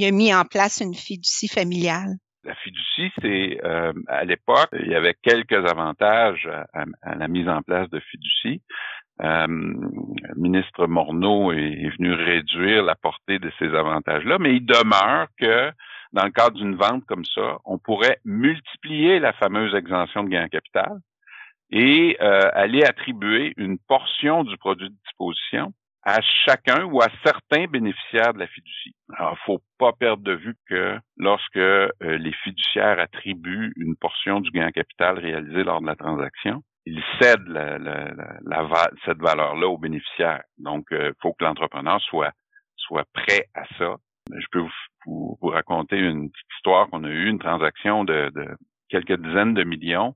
a 0.00 0.10
mis 0.12 0.32
en 0.32 0.44
place 0.44 0.80
une 0.80 0.94
fiducie 0.94 1.48
familiale? 1.48 2.14
La 2.44 2.54
fiducie, 2.54 3.10
c'est 3.20 3.58
euh, 3.64 3.92
à 4.06 4.24
l'époque, 4.24 4.68
il 4.80 4.88
y 4.88 4.94
avait 4.94 5.16
quelques 5.20 5.68
avantages 5.68 6.48
à, 6.72 7.16
la 7.16 7.26
mise 7.26 7.48
en 7.48 7.60
place 7.62 7.90
de 7.90 7.98
fiducie. 7.98 8.62
Euh, 9.20 9.48
le 9.48 10.40
ministre 10.40 10.86
Morneau 10.86 11.50
est, 11.50 11.90
venu 11.98 12.12
réduire 12.12 12.84
la 12.84 12.94
portée 12.94 13.40
de 13.40 13.50
ces 13.58 13.74
avantages-là, 13.74 14.38
mais 14.38 14.54
il 14.54 14.64
demeure 14.64 15.26
que 15.40 15.72
dans 16.12 16.24
le 16.24 16.30
cadre 16.30 16.56
d'une 16.56 16.76
vente 16.76 17.04
comme 17.06 17.24
ça, 17.24 17.58
on 17.64 17.78
pourrait 17.78 18.20
multiplier 18.24 19.18
la 19.18 19.32
fameuse 19.32 19.74
exemption 19.74 20.22
de 20.22 20.28
gain 20.28 20.44
en 20.44 20.48
capital 20.48 20.98
et 21.70 22.16
euh, 22.20 22.48
aller 22.54 22.84
attribuer 22.84 23.54
une 23.56 23.80
portion 23.88 24.44
du 24.44 24.56
produit 24.56 24.88
de 24.88 24.94
disposition 25.04 25.74
à 26.08 26.20
chacun 26.46 26.84
ou 26.84 27.02
à 27.02 27.08
certains 27.22 27.66
bénéficiaires 27.66 28.32
de 28.32 28.38
la 28.38 28.46
fiducie. 28.46 28.94
Alors, 29.14 29.36
faut 29.44 29.60
pas 29.78 29.92
perdre 29.92 30.22
de 30.22 30.32
vue 30.32 30.54
que 30.66 30.98
lorsque 31.18 31.56
euh, 31.58 31.90
les 32.00 32.32
fiduciaires 32.44 32.98
attribuent 32.98 33.74
une 33.76 33.94
portion 33.94 34.40
du 34.40 34.50
gain 34.50 34.68
en 34.68 34.70
capital 34.70 35.18
réalisé 35.18 35.64
lors 35.64 35.82
de 35.82 35.86
la 35.86 35.96
transaction, 35.96 36.62
ils 36.86 37.02
cèdent 37.20 37.46
cette 39.04 39.18
valeur-là 39.18 39.68
aux 39.68 39.76
bénéficiaires. 39.76 40.42
Donc, 40.56 40.86
il 40.92 40.96
euh, 40.96 41.12
faut 41.20 41.34
que 41.34 41.44
l'entrepreneur 41.44 42.00
soit 42.00 42.32
soit 42.76 43.04
prêt 43.12 43.44
à 43.54 43.64
ça. 43.76 43.96
Je 44.30 44.46
peux 44.50 44.60
vous, 45.04 45.36
vous, 45.42 45.48
raconter 45.48 45.98
une 45.98 46.30
petite 46.30 46.52
histoire 46.56 46.88
qu'on 46.88 47.04
a 47.04 47.08
eu, 47.08 47.28
une 47.28 47.38
transaction 47.38 48.04
de, 48.04 48.30
de 48.34 48.46
quelques 48.88 49.20
dizaines 49.20 49.52
de 49.52 49.64
millions 49.64 50.14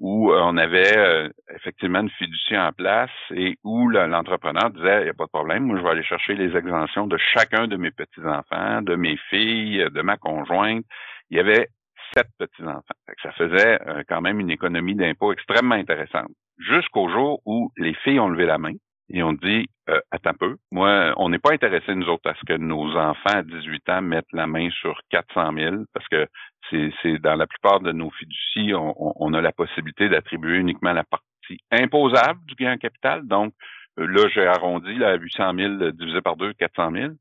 où 0.00 0.32
euh, 0.32 0.40
on 0.42 0.56
avait 0.56 0.96
euh, 0.96 1.28
effectivement 1.54 2.00
une 2.00 2.10
fiducie 2.10 2.56
en 2.56 2.72
place 2.72 3.10
et 3.34 3.58
où 3.62 3.88
l'entrepreneur 3.90 4.70
disait, 4.70 5.02
il 5.02 5.04
n'y 5.04 5.10
a 5.10 5.14
pas 5.14 5.26
de 5.26 5.30
problème, 5.30 5.64
moi 5.64 5.76
je 5.76 5.82
vais 5.82 5.90
aller 5.90 6.02
chercher 6.02 6.34
les 6.34 6.56
exemptions 6.56 7.06
de 7.06 7.18
chacun 7.18 7.68
de 7.68 7.76
mes 7.76 7.90
petits-enfants, 7.90 8.80
de 8.80 8.96
mes 8.96 9.18
filles, 9.28 9.86
de 9.92 10.02
ma 10.02 10.16
conjointe. 10.16 10.84
Il 11.28 11.36
y 11.36 11.40
avait 11.40 11.68
sept 12.14 12.26
petits-enfants. 12.38 12.82
Ça 13.22 13.32
faisait 13.32 13.78
euh, 13.86 14.02
quand 14.08 14.22
même 14.22 14.40
une 14.40 14.50
économie 14.50 14.94
d'impôt 14.94 15.32
extrêmement 15.32 15.74
intéressante. 15.74 16.30
Jusqu'au 16.58 17.08
jour 17.10 17.40
où 17.44 17.70
les 17.76 17.94
filles 17.94 18.20
ont 18.20 18.28
levé 18.28 18.46
la 18.46 18.58
main 18.58 18.72
et 19.12 19.22
on 19.22 19.32
dit 19.32 19.66
euh, 19.88 20.00
attends 20.10 20.30
un 20.30 20.34
peu, 20.34 20.56
moi, 20.70 21.14
on 21.16 21.28
n'est 21.28 21.38
pas 21.38 21.52
intéressé 21.52 21.94
nous 21.94 22.08
autres 22.08 22.30
à 22.30 22.34
ce 22.34 22.44
que 22.46 22.56
nos 22.56 22.96
enfants 22.96 23.36
à 23.36 23.42
18 23.42 23.88
ans 23.88 24.02
mettent 24.02 24.32
la 24.32 24.46
main 24.46 24.70
sur 24.70 25.00
400 25.10 25.52
000 25.56 25.76
parce 25.92 26.06
que 26.08 26.26
c'est 26.70 27.18
dans 27.18 27.34
la 27.34 27.48
plupart 27.48 27.80
de 27.80 27.90
nos 27.90 28.10
fiducies, 28.10 28.74
on, 28.74 28.94
on 28.96 29.34
a 29.34 29.40
la 29.40 29.50
possibilité 29.50 30.08
d'attribuer 30.08 30.58
uniquement 30.58 30.92
la 30.92 31.02
partie 31.02 31.58
imposable 31.72 32.38
du 32.46 32.54
gain 32.54 32.74
en 32.74 32.76
capital. 32.76 33.26
Donc 33.26 33.52
là, 33.96 34.28
j'ai 34.32 34.46
arrondi 34.46 34.94
là, 34.94 35.10
à 35.10 35.14
800 35.16 35.52
000 35.56 35.90
divisé 35.92 36.20
par 36.20 36.36
deux, 36.36 36.52
400 36.52 36.92
000. 36.92 37.12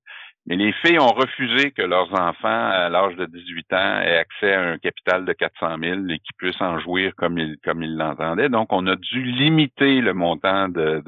Mais 0.49 0.55
les 0.55 0.73
filles 0.73 0.99
ont 0.99 1.13
refusé 1.13 1.71
que 1.71 1.83
leurs 1.83 2.12
enfants, 2.19 2.69
à 2.71 2.89
l'âge 2.89 3.15
de 3.15 3.25
18 3.25 3.73
ans, 3.73 4.01
aient 4.01 4.17
accès 4.17 4.53
à 4.53 4.62
un 4.62 4.77
capital 4.79 5.23
de 5.23 5.33
400 5.33 5.77
000 5.79 5.99
et 6.09 6.17
qu'ils 6.17 6.35
puissent 6.38 6.62
en 6.62 6.79
jouir 6.79 7.13
comme 7.15 7.38
ils 7.38 7.57
comme 7.63 7.83
ils 7.83 7.95
l'entendaient. 7.95 8.49
Donc, 8.49 8.73
on 8.73 8.88
a 8.88 8.95
dû 8.95 9.21
limiter 9.23 10.01
le 10.01 10.15
montant 10.15 10.67
de 10.67 11.03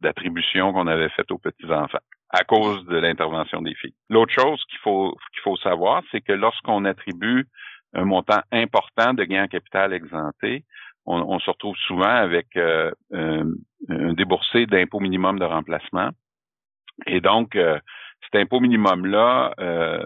d'attribution 0.00 0.72
qu'on 0.72 0.86
avait 0.86 1.10
fait 1.10 1.30
aux 1.30 1.38
petits 1.38 1.70
enfants 1.70 1.98
à 2.30 2.44
cause 2.44 2.84
de 2.86 2.96
l'intervention 2.96 3.60
des 3.60 3.74
filles. 3.74 3.94
L'autre 4.08 4.32
chose 4.32 4.64
qu'il 4.70 4.78
faut 4.78 5.14
qu'il 5.32 5.42
faut 5.42 5.58
savoir, 5.58 6.02
c'est 6.10 6.22
que 6.22 6.32
lorsqu'on 6.32 6.86
attribue 6.86 7.46
un 7.94 8.06
montant 8.06 8.40
important 8.52 9.12
de 9.12 9.24
gains 9.24 9.44
en 9.44 9.48
capital 9.48 9.92
exempté, 9.92 10.64
on, 11.04 11.38
se 11.40 11.50
retrouve 11.50 11.76
souvent 11.86 12.04
avec 12.04 12.56
euh, 12.56 12.90
un, 13.12 13.44
déboursé 14.14 14.66
d'impôt 14.66 15.00
minimum 15.00 15.38
de 15.38 15.44
remplacement. 15.44 16.10
Et 17.06 17.20
donc, 17.20 17.56
euh, 17.56 17.78
cet 18.24 18.40
impôt 18.40 18.60
minimum-là 18.60 19.54
euh, 19.60 20.04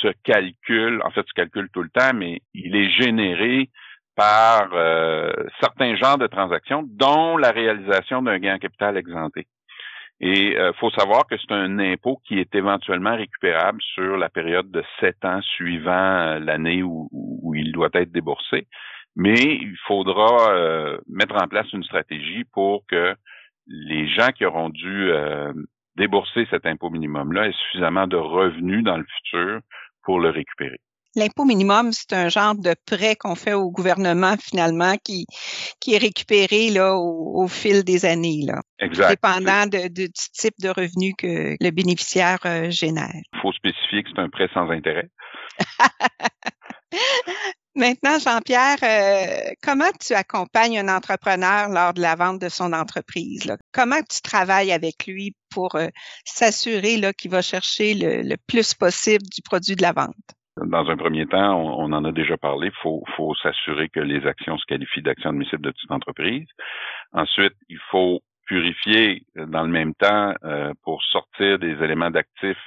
se 0.00 0.08
calcule, 0.24 1.00
en 1.04 1.10
fait, 1.10 1.26
se 1.26 1.32
calcule 1.34 1.68
tout 1.72 1.82
le 1.82 1.90
temps, 1.90 2.12
mais 2.14 2.42
il 2.54 2.76
est 2.76 2.90
généré 2.90 3.70
par 4.14 4.70
euh, 4.74 5.32
certains 5.60 5.96
genres 5.96 6.18
de 6.18 6.26
transactions, 6.26 6.84
dont 6.86 7.36
la 7.36 7.50
réalisation 7.50 8.22
d'un 8.22 8.38
gain 8.38 8.56
en 8.56 8.58
capital 8.58 8.96
exempté. 8.96 9.46
Et 10.20 10.48
il 10.48 10.56
euh, 10.56 10.72
faut 10.74 10.90
savoir 10.90 11.26
que 11.26 11.36
c'est 11.36 11.52
un 11.52 11.78
impôt 11.78 12.20
qui 12.26 12.38
est 12.38 12.54
éventuellement 12.54 13.16
récupérable 13.16 13.80
sur 13.94 14.16
la 14.16 14.28
période 14.28 14.70
de 14.70 14.84
sept 15.00 15.24
ans 15.24 15.40
suivant 15.40 16.38
l'année 16.38 16.82
où, 16.82 17.08
où, 17.10 17.54
il 17.54 17.72
doit 17.72 17.90
être 17.94 18.12
déboursé. 18.12 18.66
Mais 19.16 19.34
il 19.34 19.76
faudra 19.86 20.54
mettre 21.06 21.34
en 21.34 21.46
place 21.46 21.70
une 21.74 21.84
stratégie 21.84 22.44
pour 22.44 22.86
que 22.86 23.14
les 23.66 24.08
gens 24.08 24.30
qui 24.34 24.46
auront 24.46 24.70
dû 24.70 25.12
débourser 25.96 26.46
cet 26.50 26.66
impôt 26.66 26.90
minimum-là 26.90 27.48
aient 27.48 27.54
suffisamment 27.68 28.06
de 28.06 28.16
revenus 28.16 28.84
dans 28.84 28.96
le 28.96 29.04
futur 29.04 29.60
pour 30.02 30.20
le 30.20 30.30
récupérer. 30.30 30.78
L'impôt 31.14 31.44
minimum, 31.44 31.92
c'est 31.92 32.14
un 32.14 32.30
genre 32.30 32.54
de 32.54 32.74
prêt 32.86 33.16
qu'on 33.16 33.34
fait 33.34 33.52
au 33.52 33.70
gouvernement 33.70 34.36
finalement 34.38 34.96
qui, 35.04 35.26
qui 35.78 35.94
est 35.94 35.98
récupéré 35.98 36.70
là, 36.70 36.96
au, 36.96 37.46
fil 37.48 37.84
des 37.84 38.06
années. 38.06 38.40
Là, 38.46 38.62
exact. 38.78 39.10
Dépendant 39.10 39.66
de, 39.66 39.88
du 39.88 40.10
type 40.10 40.54
de 40.58 40.70
revenu 40.70 41.12
que 41.18 41.54
le 41.60 41.70
bénéficiaire 41.70 42.38
euh, 42.46 42.70
génère. 42.70 43.12
Il 43.34 43.40
faut 43.40 43.52
spécifier 43.52 44.02
que 44.02 44.08
c'est 44.14 44.22
un 44.22 44.30
prêt 44.30 44.48
sans 44.54 44.70
intérêt. 44.70 45.10
Maintenant, 47.74 48.18
Jean-Pierre, 48.18 48.76
euh, 48.82 49.54
comment 49.62 49.90
tu 49.98 50.12
accompagnes 50.12 50.78
un 50.78 50.94
entrepreneur 50.94 51.70
lors 51.70 51.94
de 51.94 52.02
la 52.02 52.16
vente 52.16 52.38
de 52.38 52.50
son 52.50 52.74
entreprise? 52.74 53.46
Là? 53.46 53.56
Comment 53.72 54.00
tu 54.00 54.20
travailles 54.20 54.72
avec 54.72 55.06
lui 55.06 55.34
pour 55.50 55.76
euh, 55.76 55.88
s'assurer 56.26 57.00
qu'il 57.16 57.30
va 57.30 57.40
chercher 57.40 57.94
le, 57.94 58.36
plus 58.46 58.74
possible 58.74 59.24
du 59.34 59.40
produit 59.40 59.74
de 59.74 59.82
la 59.82 59.92
vente? 59.92 60.14
Dans 60.58 60.86
un 60.86 60.98
premier 60.98 61.26
temps, 61.26 61.56
on, 61.56 61.92
en 61.92 62.04
a 62.04 62.12
déjà 62.12 62.36
parlé, 62.36 62.66
il 62.66 62.82
faut, 62.82 63.02
faut 63.16 63.34
s'assurer 63.36 63.88
que 63.88 64.00
les 64.00 64.26
actions 64.26 64.58
se 64.58 64.66
qualifient 64.66 65.00
d'actions 65.00 65.30
admissibles 65.30 65.62
de 65.62 65.70
toute 65.70 65.90
entreprise. 65.90 66.46
Ensuite, 67.12 67.54
il 67.70 67.78
faut 67.90 68.20
purifier 68.44 69.24
euh, 69.38 69.46
dans 69.46 69.62
le 69.62 69.70
même 69.70 69.94
temps 69.94 70.34
euh, 70.44 70.74
pour 70.82 71.02
sortir 71.04 71.58
des 71.58 71.72
éléments 71.82 72.10
d'actifs 72.10 72.58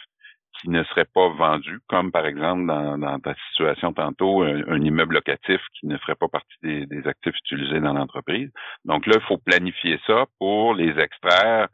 qui 0.66 0.72
ne 0.72 0.84
seraient 0.86 1.06
pas 1.14 1.30
vendus, 1.30 1.80
comme 1.88 2.12
par 2.12 2.26
exemple 2.26 2.66
dans, 2.66 3.20
ta 3.20 3.36
situation 3.50 3.94
tantôt, 3.94 4.42
un, 4.42 4.82
immeuble 4.82 5.14
locatif 5.14 5.62
qui 5.80 5.86
ne 5.86 5.98
ferait 6.00 6.16
pas 6.16 6.28
partie 6.28 6.88
des, 6.88 7.08
actifs 7.08 7.36
utilisés 7.46 7.80
dans 7.80 7.94
l'entreprise. 7.94 8.50
Donc 8.84 9.06
là, 9.06 9.14
il 9.18 9.28
faut 9.28 9.38
planifier 9.38 10.00
ça 10.08 10.26
pour 10.40 10.74
les 10.74 11.00
extraire 11.00 11.68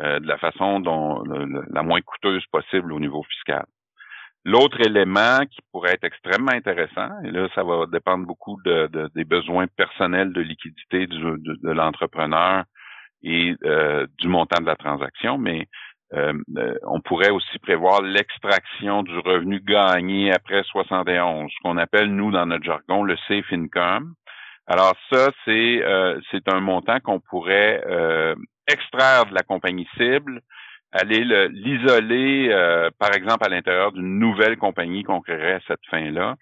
euh, 0.00 0.20
de 0.20 0.26
la 0.26 0.38
façon 0.38 0.80
dont 0.80 1.22
la 1.70 1.82
moins 1.82 2.00
coûteuse 2.00 2.44
possible 2.50 2.92
au 2.94 2.98
niveau 2.98 3.22
fiscal. 3.24 3.66
L'autre 4.46 4.80
élément 4.80 5.40
qui 5.50 5.58
pourrait 5.70 5.92
être 5.92 6.04
extrêmement 6.04 6.52
intéressant, 6.52 7.10
et 7.24 7.30
là, 7.30 7.46
ça 7.54 7.62
va 7.62 7.84
dépendre 7.86 8.26
beaucoup 8.26 8.58
de, 8.64 8.88
des 9.14 9.24
besoins 9.24 9.66
personnels 9.66 10.32
de 10.32 10.40
liquidité 10.40 11.06
de, 11.06 11.70
l'entrepreneur 11.70 12.64
et 13.22 13.54
euh, 13.64 14.06
du 14.18 14.28
montant 14.28 14.62
de 14.62 14.66
la 14.66 14.76
transaction, 14.76 15.36
mais 15.36 15.68
euh, 16.14 16.32
euh, 16.56 16.74
on 16.84 17.00
pourrait 17.00 17.30
aussi 17.30 17.58
prévoir 17.60 18.02
l'extraction 18.02 19.02
du 19.02 19.16
revenu 19.18 19.60
gagné 19.60 20.32
après 20.32 20.62
71, 20.64 21.50
ce 21.50 21.56
qu'on 21.62 21.76
appelle, 21.76 22.14
nous, 22.14 22.30
dans 22.30 22.46
notre 22.46 22.64
jargon, 22.64 23.02
le 23.02 23.16
safe 23.28 23.52
income. 23.52 24.14
Alors 24.66 24.94
ça, 25.12 25.30
c'est 25.44 25.82
c'est 26.30 26.48
un 26.48 26.60
montant 26.60 27.00
qu'on 27.00 27.18
pourrait 27.18 27.82
extraire 28.68 29.26
de 29.26 29.34
la 29.34 29.42
compagnie 29.42 29.88
cible 29.96 30.40
aller 30.92 31.24
l'isoler, 31.50 32.48
euh, 32.50 32.90
par 32.98 33.14
exemple, 33.14 33.44
à 33.46 33.48
l'intérieur 33.48 33.92
d'une 33.92 34.18
nouvelle 34.18 34.56
compagnie 34.56 35.04
qu'on 35.04 35.20
créerait 35.20 35.54
à 35.54 35.60
cette 35.66 35.84
fin-là. 35.90 36.36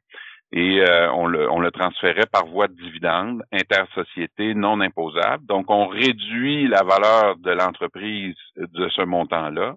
Et 0.53 0.81
euh, 0.81 1.13
on, 1.13 1.27
le, 1.27 1.51
on 1.51 1.61
le 1.61 1.71
transférait 1.71 2.27
par 2.27 2.47
voie 2.47 2.69
de 2.69 2.75
dividende, 2.75 3.43
intersociété 3.53 4.55
non 4.55 4.81
imposable. 4.81 5.45
Donc, 5.47 5.71
on 5.71 5.87
réduit 5.87 6.67
la 6.69 6.83
valeur 6.83 7.37
de 7.37 7.51
l'entreprise 7.51 8.37
de 8.57 8.89
ce 8.89 9.03
montant-là 9.03 9.75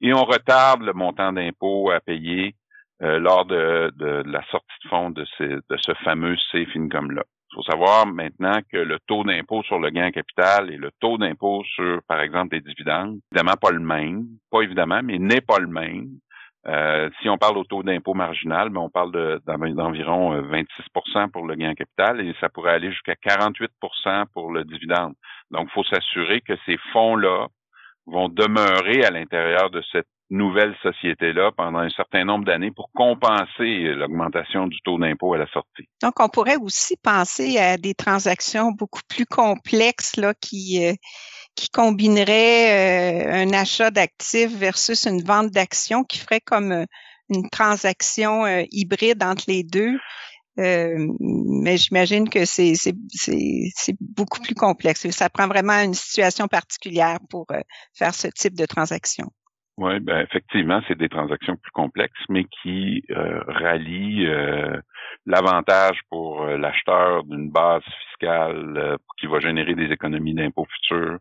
et 0.00 0.12
on 0.14 0.24
retarde 0.24 0.82
le 0.82 0.92
montant 0.92 1.32
d'impôt 1.32 1.90
à 1.90 2.00
payer 2.00 2.54
euh, 3.02 3.18
lors 3.18 3.44
de, 3.46 3.92
de, 3.96 4.22
la 4.26 4.42
sortie 4.50 4.66
de 4.84 4.88
fonds 4.88 5.10
de, 5.10 5.24
ces, 5.38 5.48
de 5.48 5.76
ce 5.78 5.92
fameux 6.04 6.36
safe 6.50 6.74
income-là. 6.76 7.22
Il 7.52 7.56
faut 7.56 7.62
savoir 7.62 8.06
maintenant 8.06 8.60
que 8.70 8.76
le 8.78 8.98
taux 9.06 9.24
d'impôt 9.24 9.62
sur 9.64 9.78
le 9.78 9.90
gain 9.90 10.08
en 10.08 10.10
capital 10.10 10.70
et 10.70 10.76
le 10.76 10.90
taux 11.00 11.18
d'impôt 11.18 11.64
sur, 11.74 12.00
par 12.06 12.20
exemple, 12.20 12.50
des 12.50 12.60
dividendes, 12.60 13.18
évidemment 13.32 13.56
pas 13.60 13.70
le 13.70 13.80
même, 13.80 14.26
pas 14.50 14.62
évidemment, 14.62 15.00
mais 15.02 15.18
n'est 15.18 15.40
pas 15.40 15.58
le 15.58 15.66
même. 15.66 16.10
Euh, 16.66 17.08
si 17.20 17.28
on 17.28 17.38
parle 17.38 17.56
au 17.56 17.64
taux 17.64 17.82
d'impôt 17.82 18.12
marginal, 18.12 18.68
mais 18.68 18.74
ben, 18.74 18.80
on 18.82 18.90
parle 18.90 19.40
d'environ 19.46 20.40
26% 20.42 20.66
euh, 21.16 21.26
pour 21.28 21.46
le 21.46 21.54
gain 21.54 21.70
en 21.70 21.74
capital 21.74 22.20
et 22.20 22.34
ça 22.38 22.50
pourrait 22.50 22.72
aller 22.72 22.92
jusqu'à 22.92 23.14
48% 23.14 24.26
pour 24.34 24.52
le 24.52 24.64
dividende. 24.64 25.14
Donc, 25.50 25.68
il 25.70 25.72
faut 25.72 25.84
s'assurer 25.84 26.42
que 26.42 26.52
ces 26.66 26.76
fonds-là 26.92 27.46
vont 28.06 28.28
demeurer 28.28 29.04
à 29.04 29.10
l'intérieur 29.10 29.70
de 29.70 29.82
cette 29.90 30.08
nouvelle 30.30 30.74
société-là 30.82 31.50
pendant 31.56 31.80
un 31.80 31.90
certain 31.90 32.24
nombre 32.24 32.44
d'années 32.44 32.70
pour 32.70 32.90
compenser 32.94 33.94
l'augmentation 33.94 34.66
du 34.68 34.80
taux 34.82 34.98
d'impôt 34.98 35.34
à 35.34 35.38
la 35.38 35.46
sortie. 35.48 35.88
Donc, 36.02 36.20
on 36.20 36.28
pourrait 36.28 36.56
aussi 36.56 36.96
penser 36.96 37.58
à 37.58 37.76
des 37.76 37.94
transactions 37.94 38.70
beaucoup 38.70 39.02
plus 39.08 39.26
complexes 39.26 40.16
là, 40.16 40.32
qui, 40.40 40.86
euh, 40.86 40.94
qui 41.56 41.68
combineraient 41.68 43.26
euh, 43.26 43.42
un 43.42 43.52
achat 43.52 43.90
d'actifs 43.90 44.56
versus 44.56 45.06
une 45.06 45.22
vente 45.22 45.50
d'actions 45.50 46.04
qui 46.04 46.18
ferait 46.18 46.40
comme 46.40 46.72
euh, 46.72 46.84
une 47.28 47.48
transaction 47.48 48.44
hybride 48.72 49.22
entre 49.22 49.44
les 49.46 49.62
deux. 49.62 49.96
mais 50.56 51.76
j'imagine 51.76 52.28
que 52.28 52.44
c'est 52.44 52.74
beaucoup 54.00 54.40
plus 54.40 54.56
complexe. 54.56 55.08
Ça 55.10 55.30
prend 55.30 55.46
vraiment 55.46 55.80
une 55.80 55.94
situation 55.94 56.48
particulière 56.48 57.18
pour 57.30 57.46
faire 57.94 58.14
ce 58.16 58.26
type 58.26 58.56
de 58.56 58.66
transaction. 58.66 59.30
Oui, 59.80 59.98
ben 59.98 60.20
effectivement, 60.20 60.82
c'est 60.86 60.98
des 60.98 61.08
transactions 61.08 61.56
plus 61.56 61.70
complexes, 61.70 62.20
mais 62.28 62.44
qui 62.44 63.02
euh, 63.12 63.40
rallient 63.46 64.26
euh, 64.26 64.76
l'avantage 65.24 65.98
pour 66.10 66.42
euh, 66.42 66.58
l'acheteur 66.58 67.24
d'une 67.24 67.50
base 67.50 67.82
fiscale 68.10 68.98
qui 69.18 69.26
va 69.26 69.40
générer 69.40 69.74
des 69.74 69.90
économies 69.90 70.34
d'impôts 70.34 70.66
futurs 70.66 71.16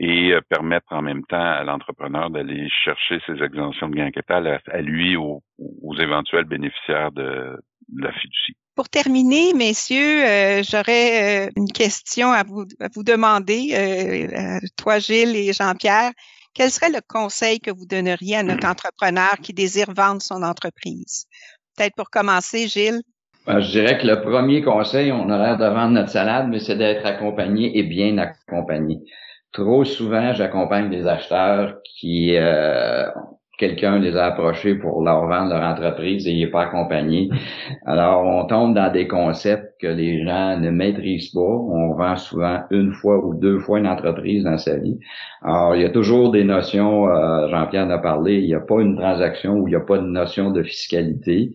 et 0.00 0.34
permettre 0.48 0.86
en 0.90 1.00
même 1.00 1.22
temps 1.26 1.36
à 1.36 1.62
l'entrepreneur 1.62 2.28
d'aller 2.28 2.68
chercher 2.84 3.20
ses 3.24 3.40
exemptions 3.40 3.88
de 3.88 3.94
gain 3.94 4.10
capital 4.10 4.60
à, 4.66 4.80
lui 4.80 5.16
ou 5.16 5.40
aux, 5.58 5.96
éventuels 5.96 6.46
bénéficiaires 6.46 7.12
de, 7.12 7.56
la 7.94 8.10
fiducie. 8.10 8.56
Pour 8.74 8.88
terminer, 8.88 9.52
messieurs, 9.54 10.62
j'aurais 10.68 11.50
une 11.54 11.70
question 11.70 12.32
à 12.32 12.42
vous, 12.42 12.64
à 12.80 12.88
vous 12.92 13.04
demander, 13.04 14.58
toi 14.76 14.98
Gilles 14.98 15.36
et 15.36 15.52
Jean-Pierre 15.52 16.10
quel 16.54 16.70
serait 16.70 16.90
le 16.90 17.00
conseil 17.06 17.60
que 17.60 17.70
vous 17.70 17.86
donneriez 17.86 18.36
à 18.36 18.42
notre 18.42 18.66
entrepreneur 18.66 19.36
qui 19.42 19.52
désire 19.52 19.92
vendre 19.94 20.22
son 20.22 20.42
entreprise? 20.42 21.26
Peut-être 21.76 21.94
pour 21.96 22.10
commencer, 22.10 22.68
Gilles? 22.68 23.02
Ben, 23.46 23.60
je 23.60 23.70
dirais 23.70 23.98
que 23.98 24.06
le 24.06 24.20
premier 24.20 24.62
conseil, 24.62 25.10
on 25.10 25.28
a 25.30 25.38
l'air 25.38 25.56
de 25.56 25.64
vendre 25.64 25.94
notre 25.94 26.10
salade, 26.10 26.48
mais 26.48 26.60
c'est 26.60 26.76
d'être 26.76 27.04
accompagné 27.04 27.76
et 27.78 27.82
bien 27.82 28.18
accompagné. 28.18 29.00
Trop 29.52 29.84
souvent, 29.84 30.32
j'accompagne 30.32 30.90
des 30.90 31.06
acheteurs 31.06 31.76
qui 31.84 32.36
euh, 32.36 33.06
quelqu'un 33.62 34.00
les 34.00 34.16
a 34.16 34.24
approchés 34.26 34.74
pour 34.74 35.04
leur 35.04 35.24
vendre 35.28 35.50
leur 35.50 35.62
entreprise 35.62 36.26
et 36.26 36.32
il 36.32 36.40
n'est 36.40 36.50
pas 36.50 36.62
accompagné. 36.62 37.30
Alors, 37.86 38.24
on 38.26 38.44
tombe 38.44 38.74
dans 38.74 38.90
des 38.90 39.06
concepts 39.06 39.80
que 39.80 39.86
les 39.86 40.24
gens 40.24 40.58
ne 40.58 40.70
maîtrisent 40.70 41.30
pas. 41.30 41.40
On 41.40 41.94
vend 41.94 42.16
souvent 42.16 42.62
une 42.72 42.92
fois 42.92 43.24
ou 43.24 43.34
deux 43.34 43.60
fois 43.60 43.78
une 43.78 43.86
entreprise 43.86 44.42
dans 44.42 44.58
sa 44.58 44.78
vie. 44.78 44.98
Alors, 45.42 45.76
il 45.76 45.82
y 45.82 45.84
a 45.84 45.90
toujours 45.90 46.32
des 46.32 46.42
notions, 46.42 47.06
euh, 47.06 47.48
Jean-Pierre 47.50 47.86
en 47.86 47.90
a 47.90 47.98
parlé, 47.98 48.40
il 48.40 48.46
n'y 48.46 48.54
a 48.54 48.60
pas 48.60 48.80
une 48.80 48.96
transaction 48.96 49.52
où 49.54 49.68
il 49.68 49.70
n'y 49.70 49.76
a 49.76 49.80
pas 49.80 49.98
de 49.98 50.06
notion 50.06 50.50
de 50.50 50.64
fiscalité 50.64 51.52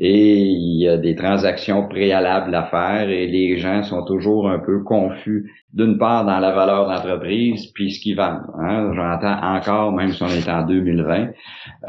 et 0.00 0.36
il 0.38 0.80
y 0.80 0.88
a 0.88 0.96
des 0.96 1.16
transactions 1.16 1.88
préalables 1.88 2.54
à 2.54 2.64
faire 2.64 3.08
et 3.10 3.26
les 3.26 3.58
gens 3.58 3.82
sont 3.82 4.04
toujours 4.04 4.48
un 4.48 4.60
peu 4.60 4.84
confus 4.84 5.52
d'une 5.72 5.98
part 5.98 6.24
dans 6.24 6.38
la 6.38 6.52
valeur 6.52 6.88
d'entreprise 6.88 7.66
puis 7.72 7.90
ce 7.90 8.00
qu'ils 8.00 8.16
vendent. 8.16 8.46
Hein. 8.60 8.92
J'entends 8.94 9.40
encore, 9.42 9.92
même 9.92 10.12
si 10.12 10.22
on 10.22 10.28
est 10.28 10.48
en 10.48 10.64
2020, 10.64 11.30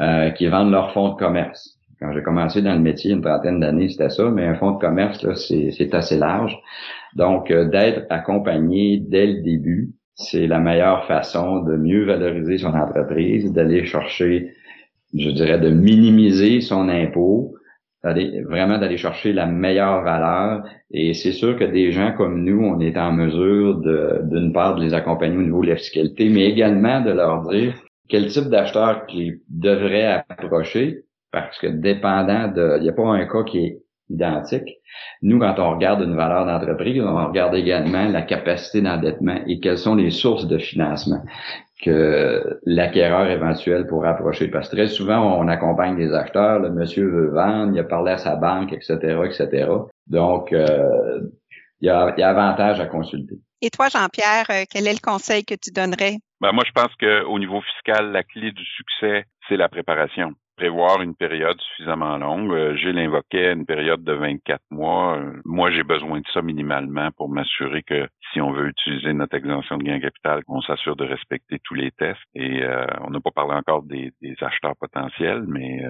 euh, 0.00 0.30
qu'ils 0.30 0.50
vendent 0.50 0.72
leur 0.72 0.92
fonds 0.92 1.10
de 1.10 1.14
commerce. 1.14 1.76
Quand 2.00 2.12
j'ai 2.12 2.22
commencé 2.22 2.62
dans 2.62 2.72
le 2.72 2.80
métier, 2.80 3.12
une 3.12 3.20
trentaine 3.20 3.60
d'années, 3.60 3.90
c'était 3.90 4.08
ça, 4.08 4.28
mais 4.30 4.46
un 4.46 4.54
fonds 4.54 4.72
de 4.72 4.78
commerce, 4.78 5.24
c'est 5.34 5.94
assez 5.94 6.16
large. 6.16 6.58
Donc, 7.14 7.50
euh, 7.50 7.68
d'être 7.68 8.06
accompagné 8.08 8.98
dès 9.06 9.26
le 9.26 9.42
début, 9.42 9.92
c'est 10.14 10.46
la 10.46 10.58
meilleure 10.58 11.04
façon 11.06 11.62
de 11.62 11.76
mieux 11.76 12.04
valoriser 12.04 12.58
son 12.58 12.74
entreprise, 12.74 13.52
d'aller 13.52 13.84
chercher, 13.84 14.52
je 15.14 15.30
dirais, 15.30 15.58
de 15.58 15.68
minimiser 15.68 16.62
son 16.62 16.88
impôt, 16.88 17.54
vraiment 18.02 18.78
d'aller 18.78 18.96
chercher 18.96 19.32
la 19.32 19.46
meilleure 19.46 20.02
valeur. 20.02 20.64
Et 20.90 21.14
c'est 21.14 21.32
sûr 21.32 21.56
que 21.56 21.64
des 21.64 21.92
gens 21.92 22.12
comme 22.16 22.42
nous, 22.44 22.62
on 22.64 22.80
est 22.80 22.96
en 22.96 23.12
mesure 23.12 23.76
de, 23.76 24.20
d'une 24.24 24.52
part, 24.52 24.76
de 24.76 24.82
les 24.82 24.94
accompagner 24.94 25.36
au 25.36 25.42
niveau 25.42 25.62
de 25.62 25.68
la 25.68 25.76
fiscalité, 25.76 26.28
mais 26.28 26.46
également 26.46 27.00
de 27.00 27.10
leur 27.10 27.48
dire 27.48 27.74
quel 28.08 28.26
type 28.26 28.48
d'acheteur 28.48 29.06
qu'ils 29.06 29.40
devraient 29.48 30.24
approcher, 30.28 31.04
parce 31.30 31.58
que 31.58 31.68
dépendant 31.68 32.48
de, 32.48 32.76
il 32.78 32.82
n'y 32.82 32.88
a 32.88 32.92
pas 32.92 33.06
un 33.06 33.24
cas 33.26 33.44
qui 33.44 33.58
est 33.58 33.78
identique. 34.08 34.68
Nous, 35.22 35.38
quand 35.38 35.54
on 35.58 35.70
regarde 35.70 36.02
une 36.02 36.16
valeur 36.16 36.44
d'entreprise, 36.44 37.00
on 37.00 37.26
regarde 37.26 37.54
également 37.54 38.08
la 38.08 38.22
capacité 38.22 38.82
d'endettement 38.82 39.38
et 39.46 39.60
quelles 39.60 39.78
sont 39.78 39.94
les 39.94 40.10
sources 40.10 40.48
de 40.48 40.58
financement 40.58 41.22
que 41.82 42.60
l'acquéreur 42.64 43.30
éventuel 43.30 43.86
pourrait 43.86 44.10
approcher. 44.10 44.48
Parce 44.48 44.68
que 44.68 44.76
très 44.76 44.88
souvent, 44.88 45.38
on 45.38 45.48
accompagne 45.48 45.96
des 45.96 46.12
acheteurs, 46.12 46.58
le 46.58 46.70
monsieur 46.70 47.08
veut 47.08 47.30
vendre, 47.30 47.72
il 47.74 47.78
a 47.78 47.84
parlé 47.84 48.12
à 48.12 48.18
sa 48.18 48.36
banque, 48.36 48.72
etc., 48.72 48.96
etc. 49.24 49.68
Donc, 50.06 50.52
euh, 50.52 51.20
il, 51.80 51.86
y 51.86 51.90
a, 51.90 52.12
il 52.16 52.20
y 52.20 52.22
a 52.22 52.28
avantage 52.28 52.80
à 52.80 52.86
consulter. 52.86 53.36
Et 53.62 53.70
toi, 53.70 53.88
Jean-Pierre, 53.88 54.46
euh, 54.50 54.64
quel 54.70 54.86
est 54.86 54.92
le 54.92 55.00
conseil 55.02 55.44
que 55.44 55.54
tu 55.54 55.70
donnerais? 55.70 56.16
Ben, 56.40 56.52
moi, 56.52 56.64
je 56.66 56.72
pense 56.72 56.94
qu'au 56.98 57.38
niveau 57.38 57.60
fiscal, 57.60 58.12
la 58.12 58.22
clé 58.22 58.52
du 58.52 58.64
succès, 58.64 59.24
c'est 59.48 59.56
la 59.56 59.68
préparation 59.68 60.32
prévoir 60.60 61.00
une 61.00 61.14
période 61.14 61.58
suffisamment 61.58 62.18
longue. 62.18 62.52
Euh, 62.52 62.76
Gilles 62.76 62.98
invoquait 62.98 63.54
une 63.54 63.64
période 63.64 64.04
de 64.04 64.12
24 64.12 64.60
mois. 64.70 65.16
Euh, 65.16 65.40
moi, 65.46 65.70
j'ai 65.70 65.84
besoin 65.84 66.20
de 66.20 66.26
ça 66.34 66.42
minimalement 66.42 67.10
pour 67.12 67.30
m'assurer 67.30 67.82
que 67.82 68.06
si 68.30 68.42
on 68.42 68.52
veut 68.52 68.68
utiliser 68.68 69.14
notre 69.14 69.36
exemption 69.36 69.78
de 69.78 69.84
gain 69.84 69.98
capital, 70.00 70.44
qu'on 70.44 70.60
s'assure 70.60 70.96
de 70.96 71.06
respecter 71.06 71.58
tous 71.64 71.72
les 71.72 71.90
tests. 71.92 72.20
Et 72.34 72.62
euh, 72.62 72.84
on 73.00 73.08
n'a 73.08 73.20
pas 73.20 73.30
parlé 73.30 73.54
encore 73.54 73.82
des, 73.84 74.12
acheteurs 74.42 74.76
potentiels, 74.76 75.44
mais 75.48 75.82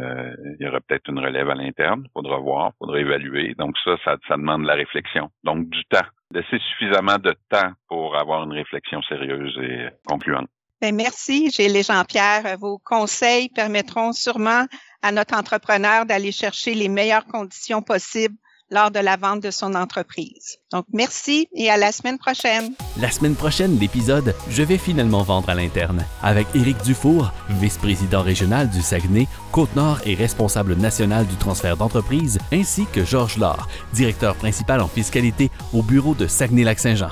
il 0.59 0.65
y 0.65 0.69
aura 0.69 0.81
peut-être 0.81 1.09
une 1.09 1.19
relève 1.19 1.51
à 1.51 1.55
l'interne. 1.55 2.07
Faudra 2.13 2.39
voir, 2.39 2.73
faudra 2.79 3.01
évaluer. 3.01 3.55
Donc 3.59 3.77
ça, 3.85 3.97
ça, 4.05 4.17
ça 4.29 4.37
demande 4.37 4.63
de 4.63 4.69
la 4.69 4.75
réflexion. 4.75 5.31
Donc 5.43 5.69
du 5.69 5.85
temps. 5.87 6.07
Laisser 6.33 6.59
suffisamment 6.71 7.19
de 7.19 7.35
temps 7.49 7.73
pour 7.89 8.17
avoir 8.17 8.45
une 8.45 8.53
réflexion 8.53 9.03
sérieuse 9.03 9.59
et 9.63 9.89
concluante. 10.07 10.49
Bien, 10.81 10.93
merci, 10.93 11.51
Gilles 11.51 11.85
Jean-Pierre. 11.85 12.57
Vos 12.59 12.79
conseils 12.79 13.51
permettront 13.51 14.13
sûrement 14.13 14.67
à 15.03 15.13
notre 15.13 15.35
entrepreneur 15.35 16.07
d'aller 16.07 16.33
chercher 16.33 16.75
les 16.75 16.89
meilleures 16.89 17.27
conditions 17.27 17.83
possibles 17.83 18.37
lors 18.71 18.91
de 18.91 19.01
la 19.01 19.17
vente 19.17 19.43
de 19.43 19.51
son 19.51 19.75
entreprise. 19.75 20.59
Donc, 20.73 20.87
merci 20.93 21.49
et 21.55 21.71
à 21.71 21.77
la 21.77 21.93
semaine 21.93 22.19
prochaine. 22.19 22.73
La 22.99 23.11
semaine 23.11 23.35
prochaine, 23.35 23.79
l'épisode 23.79 24.35
Je 24.49 24.63
vais 24.63 24.79
finalement 24.79 25.23
vendre 25.23 25.51
à 25.51 25.55
l'interne 25.55 26.07
avec 26.23 26.47
Éric 26.55 26.81
Dufour, 26.83 27.33
vice-président 27.49 28.23
régional 28.23 28.71
du 28.71 28.81
Saguenay, 28.81 29.27
Côte-Nord 29.53 29.99
et 30.07 30.15
responsable 30.15 30.75
national 30.77 31.27
du 31.27 31.37
transfert 31.37 31.77
d'entreprise, 31.77 32.39
ainsi 32.53 32.87
que 32.93 33.05
Georges 33.05 33.39
Laure, 33.39 33.69
directeur 33.93 34.37
principal 34.37 34.81
en 34.81 34.89
fiscalité 34.89 35.51
au 35.75 35.83
bureau 35.83 36.15
de 36.15 36.27
Saguenay-Lac-Saint-Jean. 36.27 37.11